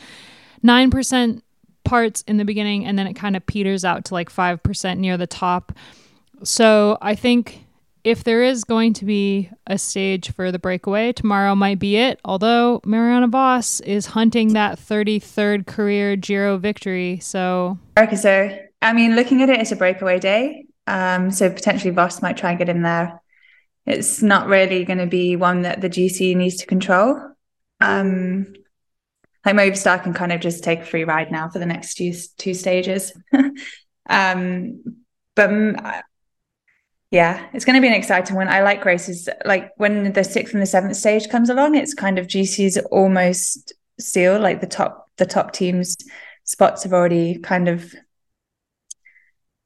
nine 0.63 0.91
percent 0.91 1.43
parts 1.85 2.23
in 2.29 2.37
the 2.37 2.45
beginning, 2.45 2.85
and 2.85 2.99
then 2.99 3.07
it 3.07 3.15
kind 3.15 3.37
of 3.37 3.47
peters 3.47 3.85
out 3.85 4.05
to 4.07 4.15
like 4.15 4.31
five 4.31 4.63
percent 4.63 5.01
near 5.01 5.17
the 5.17 5.27
top. 5.27 5.73
So 6.43 6.99
I 7.01 7.15
think 7.15 7.65
if 8.05 8.25
there 8.25 8.43
is 8.43 8.65
going 8.65 8.95
to 8.95 9.05
be 9.05 9.51
a 9.67 9.77
stage 9.77 10.33
for 10.33 10.51
the 10.51 10.59
breakaway, 10.59 11.13
tomorrow 11.13 11.55
might 11.55 11.79
be 11.79 11.97
it. 11.97 12.21
Although 12.25 12.81
Marianne 12.85 13.31
Vos 13.31 13.81
is 13.81 14.07
hunting 14.07 14.55
that 14.55 14.79
33rd 14.79 15.67
career 15.67 16.17
Giro 16.17 16.57
victory. 16.57 17.19
So, 17.21 17.79
so 18.17 18.59
I 18.81 18.93
mean, 18.93 19.17
looking 19.17 19.43
at 19.43 19.51
it, 19.51 19.61
it's 19.61 19.73
a 19.73 19.77
breakaway 19.77 20.19
day. 20.19 20.67
Um, 20.87 21.31
so 21.31 21.51
potentially 21.51 21.91
Voss 21.91 22.23
might 22.23 22.37
try 22.37 22.51
and 22.51 22.59
get 22.59 22.71
in 22.71 22.83
there. 22.83 23.21
It's 23.85 24.23
not 24.23 24.47
really 24.47 24.85
going 24.85 24.99
to 24.99 25.07
be 25.07 25.37
one 25.37 25.63
that 25.63 25.81
the 25.81 25.91
GC 25.91 26.35
needs 26.37 26.57
to 26.57 26.67
control. 26.67 27.21
Um, 27.81 28.55
like 29.45 29.55
Movistar 29.55 30.03
can 30.03 30.15
kind 30.15 30.33
of 30.33 30.41
just 30.41 30.65
take 30.65 30.81
a 30.81 30.85
free 30.85 31.05
ride 31.05 31.31
now 31.31 31.49
for 31.49 31.59
the 31.59 31.67
next 31.67 31.95
two, 31.95 32.13
two 32.39 32.55
stages. 32.55 33.13
um, 34.09 34.83
but 35.35 36.05
yeah, 37.11 37.47
it's 37.55 37.65
going 37.65 37.75
to 37.75 37.81
be 37.81 37.89
an 37.89 37.95
exciting 37.95 38.37
one. 38.37 38.49
I 38.49 38.63
like 38.63 38.85
races 38.85 39.29
like 39.47 39.71
when 39.77 40.13
the 40.13 40.25
sixth 40.25 40.53
and 40.53 40.63
the 40.63 40.67
seventh 40.67 40.97
stage 40.97 41.29
comes 41.31 41.49
along. 41.49 41.75
It's 41.75 41.95
kind 41.95 42.19
of 42.19 42.27
GC's 42.27 42.77
almost 42.91 43.73
sealed. 43.99 44.43
Like 44.43 44.61
the 44.61 44.67
top 44.67 45.07
the 45.17 45.25
top 45.25 45.53
teams 45.53 45.97
spots 46.45 46.83
have 46.83 46.93
already 46.93 47.39
kind 47.39 47.69
of. 47.69 47.95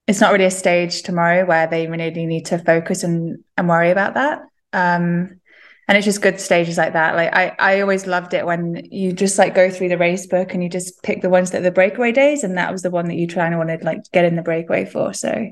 It's 0.06 0.20
not 0.20 0.32
really 0.32 0.44
a 0.44 0.50
stage 0.50 1.02
tomorrow 1.02 1.44
where 1.44 1.66
they 1.66 1.86
really 1.86 2.26
need 2.26 2.46
to 2.46 2.58
focus 2.58 3.02
and 3.02 3.42
and 3.56 3.68
worry 3.68 3.90
about 3.90 4.14
that. 4.14 4.42
Um, 4.72 5.40
and 5.88 5.98
it's 5.98 6.04
just 6.04 6.22
good 6.22 6.38
stages 6.38 6.78
like 6.78 6.92
that. 6.92 7.16
Like 7.16 7.34
I 7.34 7.56
I 7.58 7.80
always 7.80 8.06
loved 8.06 8.34
it 8.34 8.46
when 8.46 8.86
you 8.92 9.12
just 9.12 9.36
like 9.36 9.52
go 9.52 9.68
through 9.68 9.88
the 9.88 9.98
race 9.98 10.28
book 10.28 10.54
and 10.54 10.62
you 10.62 10.68
just 10.68 11.02
pick 11.02 11.22
the 11.22 11.30
ones 11.30 11.50
that 11.50 11.64
the 11.64 11.72
breakaway 11.72 12.12
days, 12.12 12.44
and 12.44 12.56
that 12.56 12.70
was 12.70 12.82
the 12.82 12.90
one 12.90 13.08
that 13.08 13.16
you 13.16 13.26
try 13.26 13.46
and 13.46 13.58
wanted 13.58 13.82
like 13.82 14.04
get 14.12 14.24
in 14.24 14.36
the 14.36 14.42
breakaway 14.42 14.84
for. 14.84 15.12
So 15.12 15.50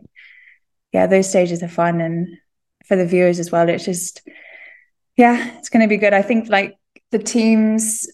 yeah, 0.92 1.06
those 1.06 1.28
stages 1.28 1.62
are 1.62 1.68
fun 1.68 2.00
and 2.00 2.36
for 2.86 2.96
the 2.96 3.06
viewers 3.06 3.38
as 3.38 3.50
well. 3.50 3.68
It's 3.68 3.84
just, 3.84 4.22
yeah, 5.16 5.56
it's 5.58 5.68
going 5.68 5.82
to 5.82 5.88
be 5.88 5.96
good. 5.96 6.12
I 6.12 6.22
think 6.22 6.48
like 6.48 6.76
the 7.10 7.18
teams 7.18 8.08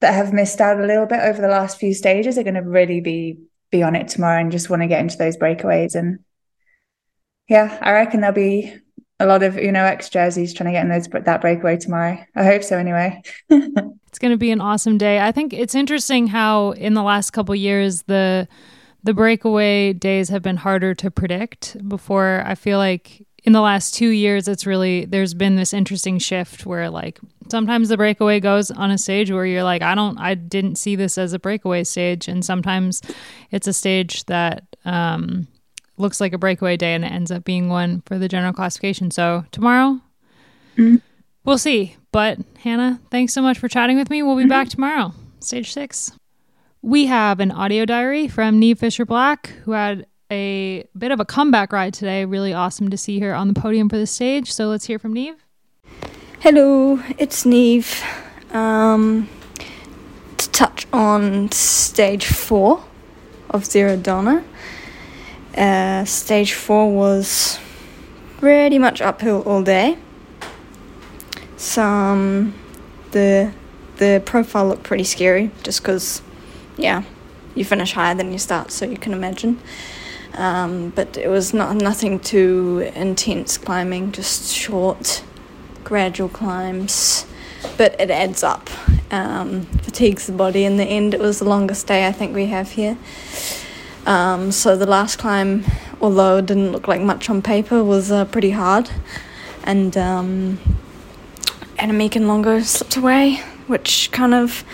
that 0.00 0.14
have 0.14 0.32
missed 0.32 0.60
out 0.60 0.78
a 0.78 0.86
little 0.86 1.06
bit 1.06 1.20
over 1.20 1.40
the 1.40 1.48
last 1.48 1.78
few 1.78 1.94
stages 1.94 2.38
are 2.38 2.42
going 2.42 2.54
to 2.54 2.60
really 2.60 3.00
be 3.00 3.38
be 3.70 3.82
on 3.82 3.96
it 3.96 4.06
tomorrow 4.06 4.40
and 4.40 4.52
just 4.52 4.70
want 4.70 4.82
to 4.82 4.88
get 4.88 5.00
into 5.00 5.16
those 5.16 5.36
breakaways. 5.36 5.96
And 5.96 6.20
yeah, 7.48 7.78
I 7.80 7.92
reckon 7.92 8.20
there'll 8.20 8.34
be 8.34 8.76
a 9.18 9.26
lot 9.26 9.42
of 9.42 9.56
Uno 9.56 9.80
X 9.80 10.08
jerseys 10.08 10.54
trying 10.54 10.66
to 10.66 10.72
get 10.72 10.84
in 10.84 10.88
those 10.88 11.08
that 11.08 11.40
breakaway 11.40 11.76
tomorrow. 11.76 12.18
I 12.34 12.44
hope 12.44 12.62
so. 12.62 12.78
Anyway. 12.78 13.22
it's 13.48 14.18
going 14.18 14.32
to 14.32 14.36
be 14.36 14.50
an 14.50 14.60
awesome 14.60 14.98
day. 14.98 15.20
I 15.20 15.32
think 15.32 15.52
it's 15.52 15.74
interesting 15.74 16.28
how 16.28 16.72
in 16.72 16.94
the 16.94 17.02
last 17.02 17.30
couple 17.30 17.54
years 17.54 18.02
the 18.02 18.46
the 19.06 19.14
breakaway 19.14 19.92
days 19.92 20.28
have 20.30 20.42
been 20.42 20.56
harder 20.56 20.92
to 20.92 21.10
predict. 21.10 21.76
Before 21.88 22.42
i 22.44 22.54
feel 22.54 22.78
like 22.78 23.24
in 23.44 23.52
the 23.52 23.60
last 23.60 23.94
two 23.94 24.08
years 24.08 24.48
it's 24.48 24.66
really 24.66 25.04
there's 25.04 25.32
been 25.32 25.54
this 25.54 25.72
interesting 25.72 26.18
shift 26.18 26.66
where 26.66 26.90
like 26.90 27.20
sometimes 27.48 27.88
the 27.88 27.96
breakaway 27.96 28.40
goes 28.40 28.72
on 28.72 28.90
a 28.90 28.98
stage 28.98 29.30
where 29.30 29.46
you're 29.46 29.62
like 29.62 29.80
i 29.80 29.94
don't 29.94 30.18
i 30.18 30.34
didn't 30.34 30.74
see 30.74 30.96
this 30.96 31.16
as 31.16 31.32
a 31.32 31.38
breakaway 31.38 31.84
stage. 31.84 32.28
And 32.28 32.44
sometimes 32.44 33.00
it's 33.52 33.68
a 33.68 33.72
stage 33.72 34.24
that 34.24 34.64
um, 34.84 35.46
looks 35.96 36.20
like 36.20 36.32
a 36.32 36.38
breakaway 36.38 36.76
day 36.76 36.94
and 36.94 37.04
it 37.04 37.12
ends 37.12 37.30
up 37.30 37.44
being 37.44 37.68
one 37.68 38.02
for 38.06 38.18
the 38.18 38.28
general 38.28 38.52
classification. 38.52 39.10
So 39.10 39.44
tomorrow 39.52 40.00
mm-hmm. 40.76 40.96
we'll 41.44 41.58
see. 41.58 41.96
But 42.10 42.38
hannah 42.58 43.00
thanks 43.12 43.32
so 43.32 43.42
much 43.42 43.58
for 43.58 43.68
chatting 43.68 43.96
with 43.96 44.10
me. 44.10 44.24
We'll 44.24 44.34
be 44.34 44.42
mm-hmm. 44.42 44.48
back 44.48 44.68
tomorrow. 44.68 45.12
Stage 45.38 45.72
six 45.72 46.12
we 46.86 47.06
have 47.06 47.40
an 47.40 47.50
audio 47.50 47.84
diary 47.84 48.28
from 48.28 48.60
Niamh 48.60 48.78
Fisher 48.78 49.04
Black, 49.04 49.48
who 49.64 49.72
had 49.72 50.06
a 50.30 50.86
bit 50.96 51.10
of 51.10 51.18
a 51.18 51.24
comeback 51.24 51.72
ride 51.72 51.92
today. 51.92 52.24
Really 52.24 52.52
awesome 52.52 52.90
to 52.90 52.96
see 52.96 53.18
her 53.18 53.34
on 53.34 53.48
the 53.48 53.60
podium 53.60 53.88
for 53.88 53.96
the 53.96 54.06
stage. 54.06 54.52
So 54.52 54.68
let's 54.68 54.84
hear 54.84 54.96
from 54.96 55.12
Niamh. 55.12 55.34
Hello, 56.38 57.02
it's 57.18 57.42
Niamh. 57.42 58.04
Um, 58.54 59.28
to 60.36 60.48
touch 60.50 60.86
on 60.92 61.50
stage 61.50 62.24
four 62.24 62.84
of 63.50 63.68
Giro 63.68 63.96
Donne. 63.96 64.44
Uh, 65.56 66.04
stage 66.04 66.52
four 66.52 66.92
was 66.92 67.58
pretty 68.38 68.78
much 68.78 69.02
uphill 69.02 69.42
all 69.42 69.64
day. 69.64 69.98
Some 71.56 72.54
the 73.10 73.52
the 73.96 74.22
profile 74.24 74.68
looked 74.68 74.84
pretty 74.84 75.04
scary 75.04 75.50
just 75.64 75.80
because 75.82 76.22
yeah, 76.76 77.02
you 77.54 77.64
finish 77.64 77.92
higher 77.92 78.14
than 78.14 78.32
you 78.32 78.38
start, 78.38 78.70
so 78.70 78.84
you 78.86 78.96
can 78.96 79.12
imagine. 79.12 79.60
Um, 80.34 80.90
but 80.90 81.16
it 81.16 81.28
was 81.28 81.54
not 81.54 81.76
nothing 81.76 82.20
too 82.20 82.90
intense 82.94 83.56
climbing, 83.56 84.12
just 84.12 84.54
short, 84.54 85.22
gradual 85.84 86.28
climbs. 86.28 87.26
But 87.78 87.98
it 88.00 88.10
adds 88.10 88.42
up, 88.42 88.68
um, 89.12 89.62
fatigues 89.82 90.26
the 90.26 90.32
body. 90.32 90.64
In 90.64 90.76
the 90.76 90.84
end, 90.84 91.14
it 91.14 91.20
was 91.20 91.38
the 91.38 91.46
longest 91.46 91.86
day 91.86 92.06
I 92.06 92.12
think 92.12 92.34
we 92.34 92.46
have 92.46 92.72
here. 92.72 92.98
Um, 94.04 94.52
so 94.52 94.76
the 94.76 94.86
last 94.86 95.16
climb, 95.18 95.64
although 96.00 96.36
it 96.36 96.46
didn't 96.46 96.70
look 96.70 96.86
like 96.86 97.00
much 97.00 97.28
on 97.28 97.42
paper, 97.42 97.82
was 97.82 98.12
uh, 98.12 98.24
pretty 98.26 98.50
hard. 98.50 98.90
And 99.64 99.96
um, 99.96 100.58
Annemiek 101.78 102.14
and 102.14 102.28
Longo 102.28 102.60
slipped 102.60 102.96
away, 102.96 103.36
which 103.66 104.10
kind 104.12 104.32
of 104.32 104.64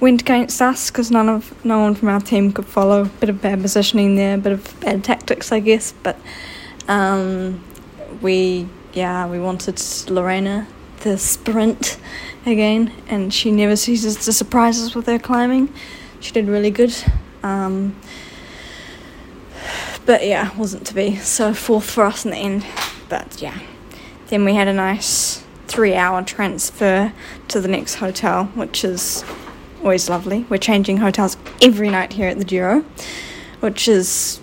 went 0.00 0.22
against 0.22 0.60
us 0.62 0.90
because 0.90 1.10
none 1.10 1.28
of 1.28 1.64
no 1.64 1.78
one 1.78 1.94
from 1.94 2.08
our 2.08 2.20
team 2.20 2.52
could 2.52 2.66
follow. 2.66 3.04
Bit 3.04 3.28
of 3.28 3.42
bad 3.42 3.60
positioning 3.60 4.16
there, 4.16 4.38
bit 4.38 4.52
of 4.52 4.80
bad 4.80 5.04
tactics, 5.04 5.52
I 5.52 5.60
guess. 5.60 5.92
But 6.02 6.18
um, 6.88 7.62
we, 8.20 8.68
yeah, 8.92 9.28
we 9.28 9.38
wanted 9.38 9.80
Lorena 10.10 10.66
to 11.00 11.16
sprint 11.18 11.98
again, 12.46 12.92
and 13.08 13.32
she 13.32 13.50
never 13.50 13.76
ceases 13.76 14.24
to 14.24 14.32
surprise 14.32 14.82
us 14.82 14.94
with 14.94 15.06
her 15.06 15.18
climbing. 15.18 15.72
She 16.20 16.32
did 16.32 16.48
really 16.48 16.70
good. 16.70 16.94
Um, 17.42 17.96
but 20.06 20.26
yeah, 20.26 20.56
wasn't 20.56 20.86
to 20.88 20.94
be. 20.94 21.16
So 21.16 21.54
fourth 21.54 21.88
for 21.88 22.04
us 22.04 22.24
in 22.24 22.30
the 22.30 22.36
end. 22.36 22.66
But 23.08 23.40
yeah, 23.40 23.58
then 24.28 24.44
we 24.44 24.54
had 24.54 24.68
a 24.68 24.72
nice 24.72 25.44
three-hour 25.68 26.24
transfer 26.24 27.12
to 27.48 27.60
the 27.60 27.68
next 27.68 27.96
hotel, 27.96 28.46
which 28.54 28.82
is 28.84 29.24
always 29.82 30.08
lovely. 30.08 30.46
We're 30.48 30.58
changing 30.58 30.98
hotels 30.98 31.36
every 31.62 31.90
night 31.90 32.12
here 32.12 32.28
at 32.28 32.38
the 32.38 32.44
Giro, 32.44 32.80
which 33.60 33.88
is 33.88 34.40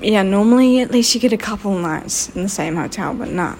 yeah. 0.00 0.22
Normally, 0.22 0.80
at 0.80 0.90
least 0.90 1.14
you 1.14 1.20
get 1.20 1.32
a 1.32 1.38
couple 1.38 1.76
nights 1.78 2.34
in 2.34 2.42
the 2.42 2.48
same 2.48 2.76
hotel, 2.76 3.14
but 3.14 3.30
not 3.30 3.58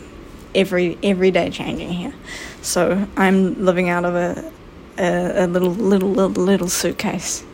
every 0.55 0.99
every 1.03 1.31
day 1.31 1.51
changing 1.51 1.93
here. 1.93 2.15
So 2.63 3.07
I'm 3.17 3.65
living 3.65 3.89
out 3.89 4.05
of 4.05 4.15
a 4.15 4.53
a, 4.99 5.45
a 5.45 5.47
little 5.47 5.71
little 5.71 6.11
little 6.11 6.43
little 6.43 6.69
suitcase. 6.69 7.45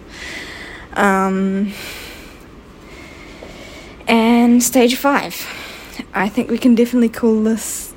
Um, 0.94 1.72
and 4.06 4.62
stage 4.62 4.96
five. 4.96 5.46
I 6.12 6.28
think 6.28 6.50
we 6.50 6.58
can 6.58 6.74
definitely 6.74 7.08
call 7.08 7.42
this. 7.42 7.92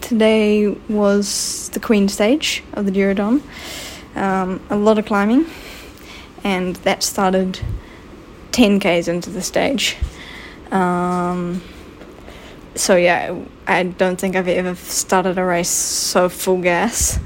Today 0.00 0.68
was 0.88 1.68
the 1.72 1.80
Queen 1.80 2.08
stage 2.08 2.64
of 2.72 2.84
the 2.84 2.90
Giro 2.90 3.14
Um, 4.14 4.60
a 4.70 4.76
lot 4.76 4.98
of 4.98 5.06
climbing, 5.06 5.46
and 6.42 6.76
that 6.76 7.02
started 7.02 7.60
10k's 8.52 9.08
into 9.08 9.30
the 9.30 9.42
stage. 9.42 9.96
Um, 10.70 11.62
so 12.74 12.96
yeah, 12.96 13.36
I 13.66 13.84
don't 13.84 14.20
think 14.20 14.36
I've 14.36 14.48
ever 14.48 14.74
started 14.74 15.38
a 15.38 15.44
race 15.44 15.68
so 15.68 16.28
full 16.28 16.60
gas. 16.62 17.18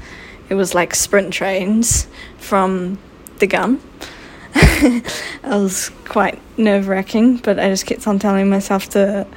It 0.49 0.55
was 0.55 0.75
like 0.75 0.93
sprint 0.93 1.33
trains 1.33 2.07
from 2.37 2.99
the 3.39 3.47
gun. 3.47 3.81
I 4.55 5.01
was 5.43 5.89
quite 6.05 6.39
nerve 6.57 6.87
wracking, 6.87 7.37
but 7.37 7.59
I 7.59 7.69
just 7.69 7.85
kept 7.85 8.07
on 8.07 8.19
telling 8.19 8.49
myself 8.49 8.89
to 8.89 9.27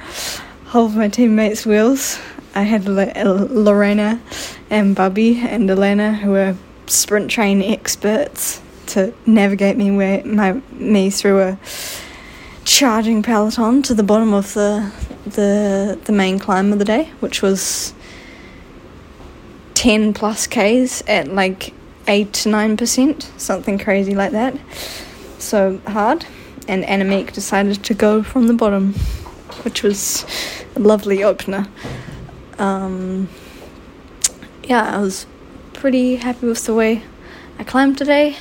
hold 0.67 0.95
my 0.95 1.07
teammates' 1.07 1.65
wheels. 1.65 2.19
I 2.55 2.63
had 2.63 2.85
Lorena 2.85 4.21
and 4.69 4.95
Bubby 4.95 5.39
and 5.39 5.69
Elena, 5.69 6.13
who 6.13 6.31
were 6.31 6.55
sprint 6.89 7.31
train 7.31 7.61
experts, 7.61 8.61
to 8.87 9.13
navigate 9.25 9.77
me 9.77 9.91
way, 9.91 10.23
my 10.23 10.61
me 10.71 11.09
through 11.09 11.41
a 11.41 11.59
charging 12.65 13.23
peloton 13.23 13.81
to 13.83 13.93
the 13.93 14.03
bottom 14.03 14.33
of 14.33 14.53
the 14.53 14.91
the 15.25 15.99
the 16.05 16.11
main 16.11 16.39
climb 16.39 16.73
of 16.73 16.79
the 16.79 16.85
day, 16.85 17.11
which 17.19 17.41
was 17.41 17.93
ten 19.73 20.13
plus 20.13 20.47
k's 20.47 21.03
at 21.07 21.27
like 21.27 21.73
eight 22.07 22.33
to 22.33 22.49
nine 22.49 22.75
percent, 22.75 23.31
something 23.37 23.77
crazy 23.77 24.15
like 24.15 24.31
that. 24.31 24.57
So 25.37 25.79
hard, 25.87 26.25
and 26.67 26.83
Annemiek 26.83 27.31
decided 27.31 27.83
to 27.83 27.93
go 27.93 28.23
from 28.23 28.47
the 28.47 28.53
bottom, 28.53 28.93
which 29.63 29.83
was 29.83 30.25
a 30.75 30.79
lovely 30.79 31.23
opener. 31.23 31.67
Um, 32.57 33.29
yeah, 34.63 34.97
I 34.97 34.99
was 34.99 35.25
pretty 35.79 36.17
happy 36.17 36.45
with 36.45 36.65
the 36.65 36.73
way 36.73 37.03
I 37.57 37.63
climbed 37.63 37.97
today. 37.97 38.37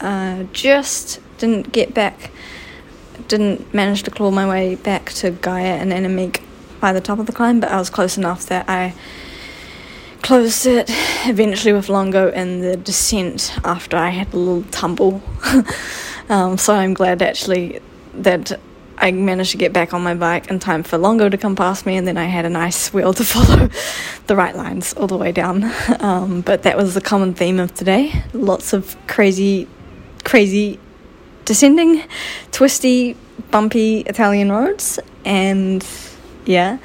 Uh, 0.00 0.44
just 0.52 1.20
didn't 1.38 1.72
get 1.72 1.92
back 1.92 2.30
didn't 3.28 3.72
manage 3.74 4.02
to 4.04 4.10
claw 4.10 4.30
my 4.30 4.48
way 4.48 4.74
back 4.74 5.12
to 5.12 5.30
Gaia 5.30 5.76
and 5.76 5.92
Annemiek 5.92 6.42
by 6.80 6.92
the 6.92 7.00
top 7.00 7.18
of 7.18 7.26
the 7.26 7.32
climb, 7.32 7.60
but 7.60 7.70
I 7.70 7.78
was 7.78 7.90
close 7.90 8.16
enough 8.16 8.46
that 8.46 8.68
I 8.68 8.94
closed 10.22 10.66
it 10.66 10.86
eventually 11.26 11.72
with 11.72 11.88
Longo 11.88 12.30
in 12.30 12.60
the 12.60 12.76
descent 12.76 13.52
after 13.64 13.96
I 13.96 14.10
had 14.10 14.32
a 14.32 14.36
little 14.36 14.62
tumble. 14.70 15.22
um, 16.28 16.56
so 16.58 16.74
I'm 16.74 16.94
glad 16.94 17.22
actually 17.22 17.80
that 18.14 18.58
I 19.00 19.12
managed 19.12 19.52
to 19.52 19.56
get 19.56 19.72
back 19.72 19.94
on 19.94 20.02
my 20.02 20.14
bike 20.14 20.48
in 20.48 20.58
time 20.58 20.82
for 20.82 20.98
Longo 20.98 21.28
to 21.28 21.38
come 21.38 21.54
past 21.54 21.86
me, 21.86 21.96
and 21.96 22.06
then 22.06 22.16
I 22.16 22.24
had 22.24 22.44
a 22.44 22.50
nice 22.50 22.92
wheel 22.92 23.14
to 23.14 23.24
follow 23.34 23.68
the 24.26 24.36
right 24.36 24.54
lines 24.54 24.92
all 24.94 25.06
the 25.06 25.16
way 25.16 25.32
down. 25.32 25.70
Um, 26.00 26.42
but 26.42 26.62
that 26.62 26.76
was 26.76 26.94
the 26.94 27.00
common 27.00 27.34
theme 27.34 27.58
of 27.58 27.74
today 27.74 28.22
lots 28.32 28.72
of 28.72 28.96
crazy, 29.08 29.66
crazy 30.24 30.78
descending, 31.44 32.04
twisty, 32.52 33.16
bumpy 33.50 34.00
Italian 34.00 34.50
roads, 34.52 35.00
and 35.24 35.84
yeah, 36.44 36.78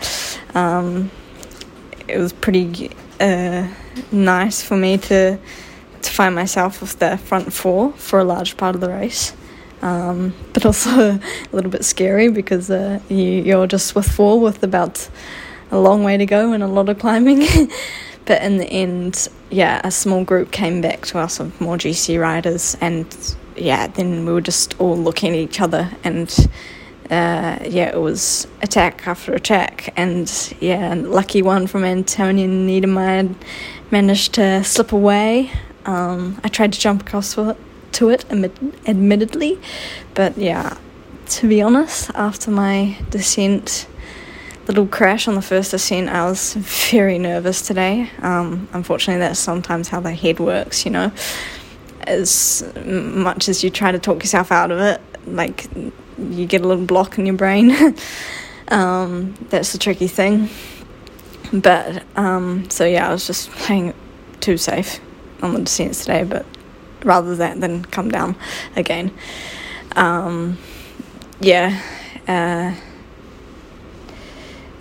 um, 0.55 1.11
it 2.07 2.17
was 2.17 2.33
pretty 2.33 2.91
uh, 3.19 3.67
nice 4.11 4.61
for 4.61 4.75
me 4.75 4.97
to 4.97 5.37
to 6.01 6.11
find 6.11 6.35
myself 6.35 6.81
with 6.81 6.99
the 6.99 7.17
front 7.17 7.53
four 7.53 7.93
for 7.93 8.19
a 8.19 8.23
large 8.23 8.57
part 8.57 8.75
of 8.75 8.81
the 8.81 8.89
race. 8.89 9.33
Um, 9.83 10.33
but 10.53 10.65
also 10.65 10.89
a 11.19 11.19
little 11.51 11.69
bit 11.69 11.83
scary 11.83 12.29
because 12.29 12.71
uh, 12.71 12.99
you, 13.09 13.59
are 13.59 13.67
just 13.67 13.95
with 13.95 14.09
four 14.09 14.39
with 14.39 14.63
about 14.63 15.09
a 15.71 15.77
long 15.77 16.03
way 16.03 16.15
to 16.15 16.25
go 16.25 16.53
and 16.53 16.63
a 16.63 16.67
lot 16.67 16.87
of 16.87 16.99
climbing. 16.99 17.39
but 18.25 18.41
in 18.41 18.57
the 18.57 18.65
end, 18.65 19.27
yeah, 19.51 19.81
a 19.83 19.91
small 19.91 20.23
group 20.23 20.51
came 20.51 20.79
back 20.81 21.05
to 21.07 21.19
us 21.19 21.39
of 21.41 21.59
more 21.59 21.75
GC 21.77 22.19
riders 22.19 22.77
and 22.79 23.35
yeah, 23.57 23.87
then 23.87 24.25
we 24.25 24.31
were 24.31 24.41
just 24.41 24.79
all 24.79 24.97
looking 24.97 25.33
at 25.33 25.39
each 25.39 25.59
other 25.59 25.91
and 26.05 26.49
uh, 27.11 27.59
yeah, 27.65 27.89
it 27.89 27.99
was 27.99 28.47
attack 28.61 29.05
after 29.07 29.33
attack, 29.33 29.93
and 29.97 30.55
yeah, 30.59 30.95
lucky 30.95 31.41
one 31.41 31.67
from 31.67 31.83
Antonia 31.83 32.47
Niedermaier 32.47 33.35
managed 33.91 34.33
to 34.35 34.63
slip 34.63 34.93
away. 34.93 35.51
Um, 35.85 36.39
I 36.43 36.47
tried 36.47 36.73
to 36.73 36.79
jump 36.79 37.01
across 37.01 37.35
to 37.93 38.09
it, 38.09 38.25
admittedly, 38.31 39.59
but 40.13 40.37
yeah, 40.37 40.77
to 41.27 41.47
be 41.47 41.61
honest, 41.61 42.11
after 42.15 42.51
my 42.51 42.97
descent, 43.09 43.87
little 44.67 44.87
crash 44.87 45.27
on 45.27 45.35
the 45.35 45.41
first 45.41 45.73
ascent, 45.73 46.09
I 46.09 46.25
was 46.25 46.53
very 46.53 47.17
nervous 47.19 47.61
today. 47.61 48.09
Um, 48.21 48.67
unfortunately, 48.73 49.19
that's 49.19 49.39
sometimes 49.39 49.89
how 49.89 49.99
the 49.99 50.13
head 50.13 50.39
works, 50.39 50.85
you 50.85 50.91
know 50.91 51.11
as 52.07 52.63
much 52.85 53.49
as 53.49 53.63
you 53.63 53.69
try 53.69 53.91
to 53.91 53.99
talk 53.99 54.23
yourself 54.23 54.51
out 54.51 54.71
of 54.71 54.79
it, 54.79 55.01
like 55.25 55.67
you 56.17 56.45
get 56.45 56.61
a 56.61 56.67
little 56.67 56.85
block 56.85 57.17
in 57.17 57.25
your 57.25 57.35
brain. 57.35 57.95
um, 58.69 59.33
that's 59.49 59.71
the 59.71 59.77
tricky 59.77 60.07
thing. 60.07 60.49
But 61.51 62.03
um, 62.15 62.69
so 62.69 62.85
yeah, 62.85 63.09
I 63.09 63.11
was 63.11 63.27
just 63.27 63.49
playing 63.51 63.93
too 64.39 64.57
safe 64.57 64.99
on 65.41 65.53
the 65.53 65.59
descents 65.61 66.01
today, 66.01 66.23
but 66.23 66.45
rather 67.03 67.35
that 67.35 67.59
than 67.59 67.85
come 67.85 68.09
down 68.09 68.35
again. 68.75 69.11
Um, 69.95 70.57
yeah. 71.39 71.81
Uh, 72.27 72.75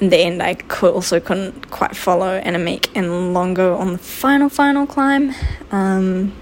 in 0.01 0.09
the 0.09 0.17
end, 0.17 0.43
I 0.43 0.57
also 0.83 1.21
couldn't 1.21 1.71
quite 1.71 1.97
follow 1.97 2.41
Annemiek 2.41 2.91
and 2.97 3.33
Longo 3.33 3.77
on 3.77 3.93
the 3.93 3.99
final, 3.99 4.49
final 4.49 4.85
climb. 4.85 5.33
Um, 5.71 6.33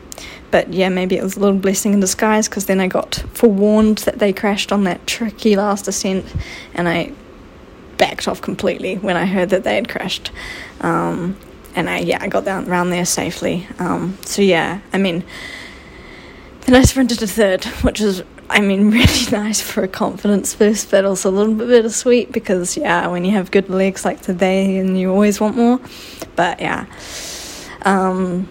but 0.51 0.73
yeah, 0.73 0.89
maybe 0.89 1.17
it 1.17 1.23
was 1.23 1.37
a 1.37 1.41
little 1.41 1.59
blessing 1.59 1.93
in 1.93 2.01
disguise 2.01 2.49
because 2.49 2.67
then 2.67 2.81
I 2.81 2.89
got 2.89 3.17
forewarned 3.35 3.99
that 3.99 4.19
they 4.19 4.33
crashed 4.33 4.73
on 4.73 4.85
that 4.85 5.07
tricky 5.07 5.57
last 5.57 5.87
ascent 5.89 6.25
and 6.75 6.89
I 6.89 7.13
backed 7.99 8.27
off 8.27 8.41
completely 8.41 8.97
when 8.97 9.17
I 9.17 9.27
heard 9.27 9.51
that 9.51 9.63
they 9.63 9.75
had 9.75 9.89
crashed. 9.91 10.33
Um, 10.81 11.37
and 11.75 11.89
I, 11.89 11.99
yeah, 11.99 12.19
I 12.21 12.29
got 12.29 12.47
down 12.47 12.69
around 12.69 12.91
there 12.91 13.05
safely. 13.05 13.69
Um, 13.79 14.19
so 14.25 14.43
yeah, 14.43 14.81
I 14.93 14.99
mean, 14.99 15.23
then 16.71 16.83
I 16.83 16.85
sprinted 16.85 17.19
to 17.19 17.27
third, 17.27 17.65
which 17.83 18.01
was, 18.01 18.23
I 18.49 18.61
mean, 18.61 18.91
really 18.93 19.31
nice 19.33 19.61
for 19.61 19.83
a 19.83 19.89
confidence 19.89 20.55
boost, 20.55 20.91
but 20.91 21.05
also 21.05 21.29
a 21.29 21.33
little 21.33 21.55
bit 21.55 21.67
bittersweet 21.67 22.31
because, 22.31 22.77
yeah, 22.77 23.09
when 23.09 23.25
you 23.25 23.33
have 23.33 23.51
good 23.51 23.69
legs 23.69 24.05
like 24.05 24.21
today 24.21 24.79
and 24.79 24.99
you 24.99 25.11
always 25.11 25.41
want 25.41 25.57
more. 25.57 25.81
But 26.37 26.61
yeah. 26.61 26.87
Um, 27.83 28.49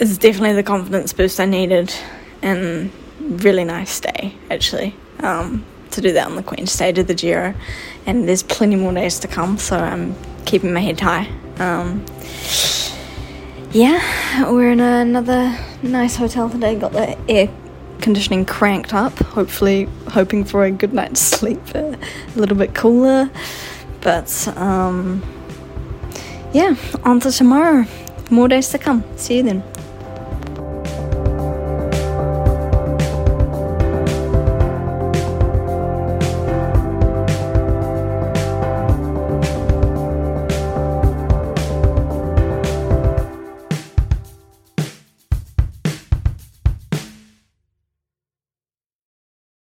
it's 0.00 0.18
definitely 0.18 0.54
the 0.54 0.64
confidence 0.64 1.12
boost 1.12 1.38
I 1.38 1.44
needed, 1.44 1.94
and 2.42 2.90
really 3.20 3.64
nice 3.64 4.00
day 4.00 4.34
actually 4.50 4.94
um, 5.20 5.64
to 5.92 6.00
do 6.00 6.12
that 6.12 6.26
on 6.26 6.36
the 6.36 6.42
Queen 6.42 6.66
stage 6.66 6.98
of 6.98 7.06
the 7.06 7.14
Giro. 7.14 7.54
And 8.06 8.28
there's 8.28 8.42
plenty 8.42 8.76
more 8.76 8.92
days 8.92 9.20
to 9.20 9.28
come, 9.28 9.56
so 9.56 9.78
I'm 9.78 10.16
keeping 10.46 10.72
my 10.72 10.80
head 10.80 11.00
high. 11.00 11.28
Um, 11.58 12.04
yeah, 13.70 14.50
we're 14.50 14.72
in 14.72 14.80
another 14.80 15.56
nice 15.88 16.16
hotel 16.16 16.48
today. 16.48 16.76
Got 16.76 16.92
the 16.92 17.16
air 17.28 17.48
conditioning 18.00 18.44
cranked 18.44 18.92
up. 18.92 19.16
Hopefully, 19.18 19.88
hoping 20.08 20.44
for 20.44 20.64
a 20.64 20.70
good 20.70 20.92
night's 20.92 21.20
sleep. 21.20 21.60
A 21.74 21.96
little 22.36 22.56
bit 22.56 22.74
cooler, 22.74 23.30
but 24.00 24.48
um, 24.56 25.22
yeah, 26.52 26.76
on 27.04 27.20
to 27.20 27.30
tomorrow. 27.30 27.84
More 28.30 28.48
days 28.48 28.68
to 28.70 28.78
come. 28.78 29.04
See 29.16 29.36
you 29.38 29.42
then. 29.42 29.73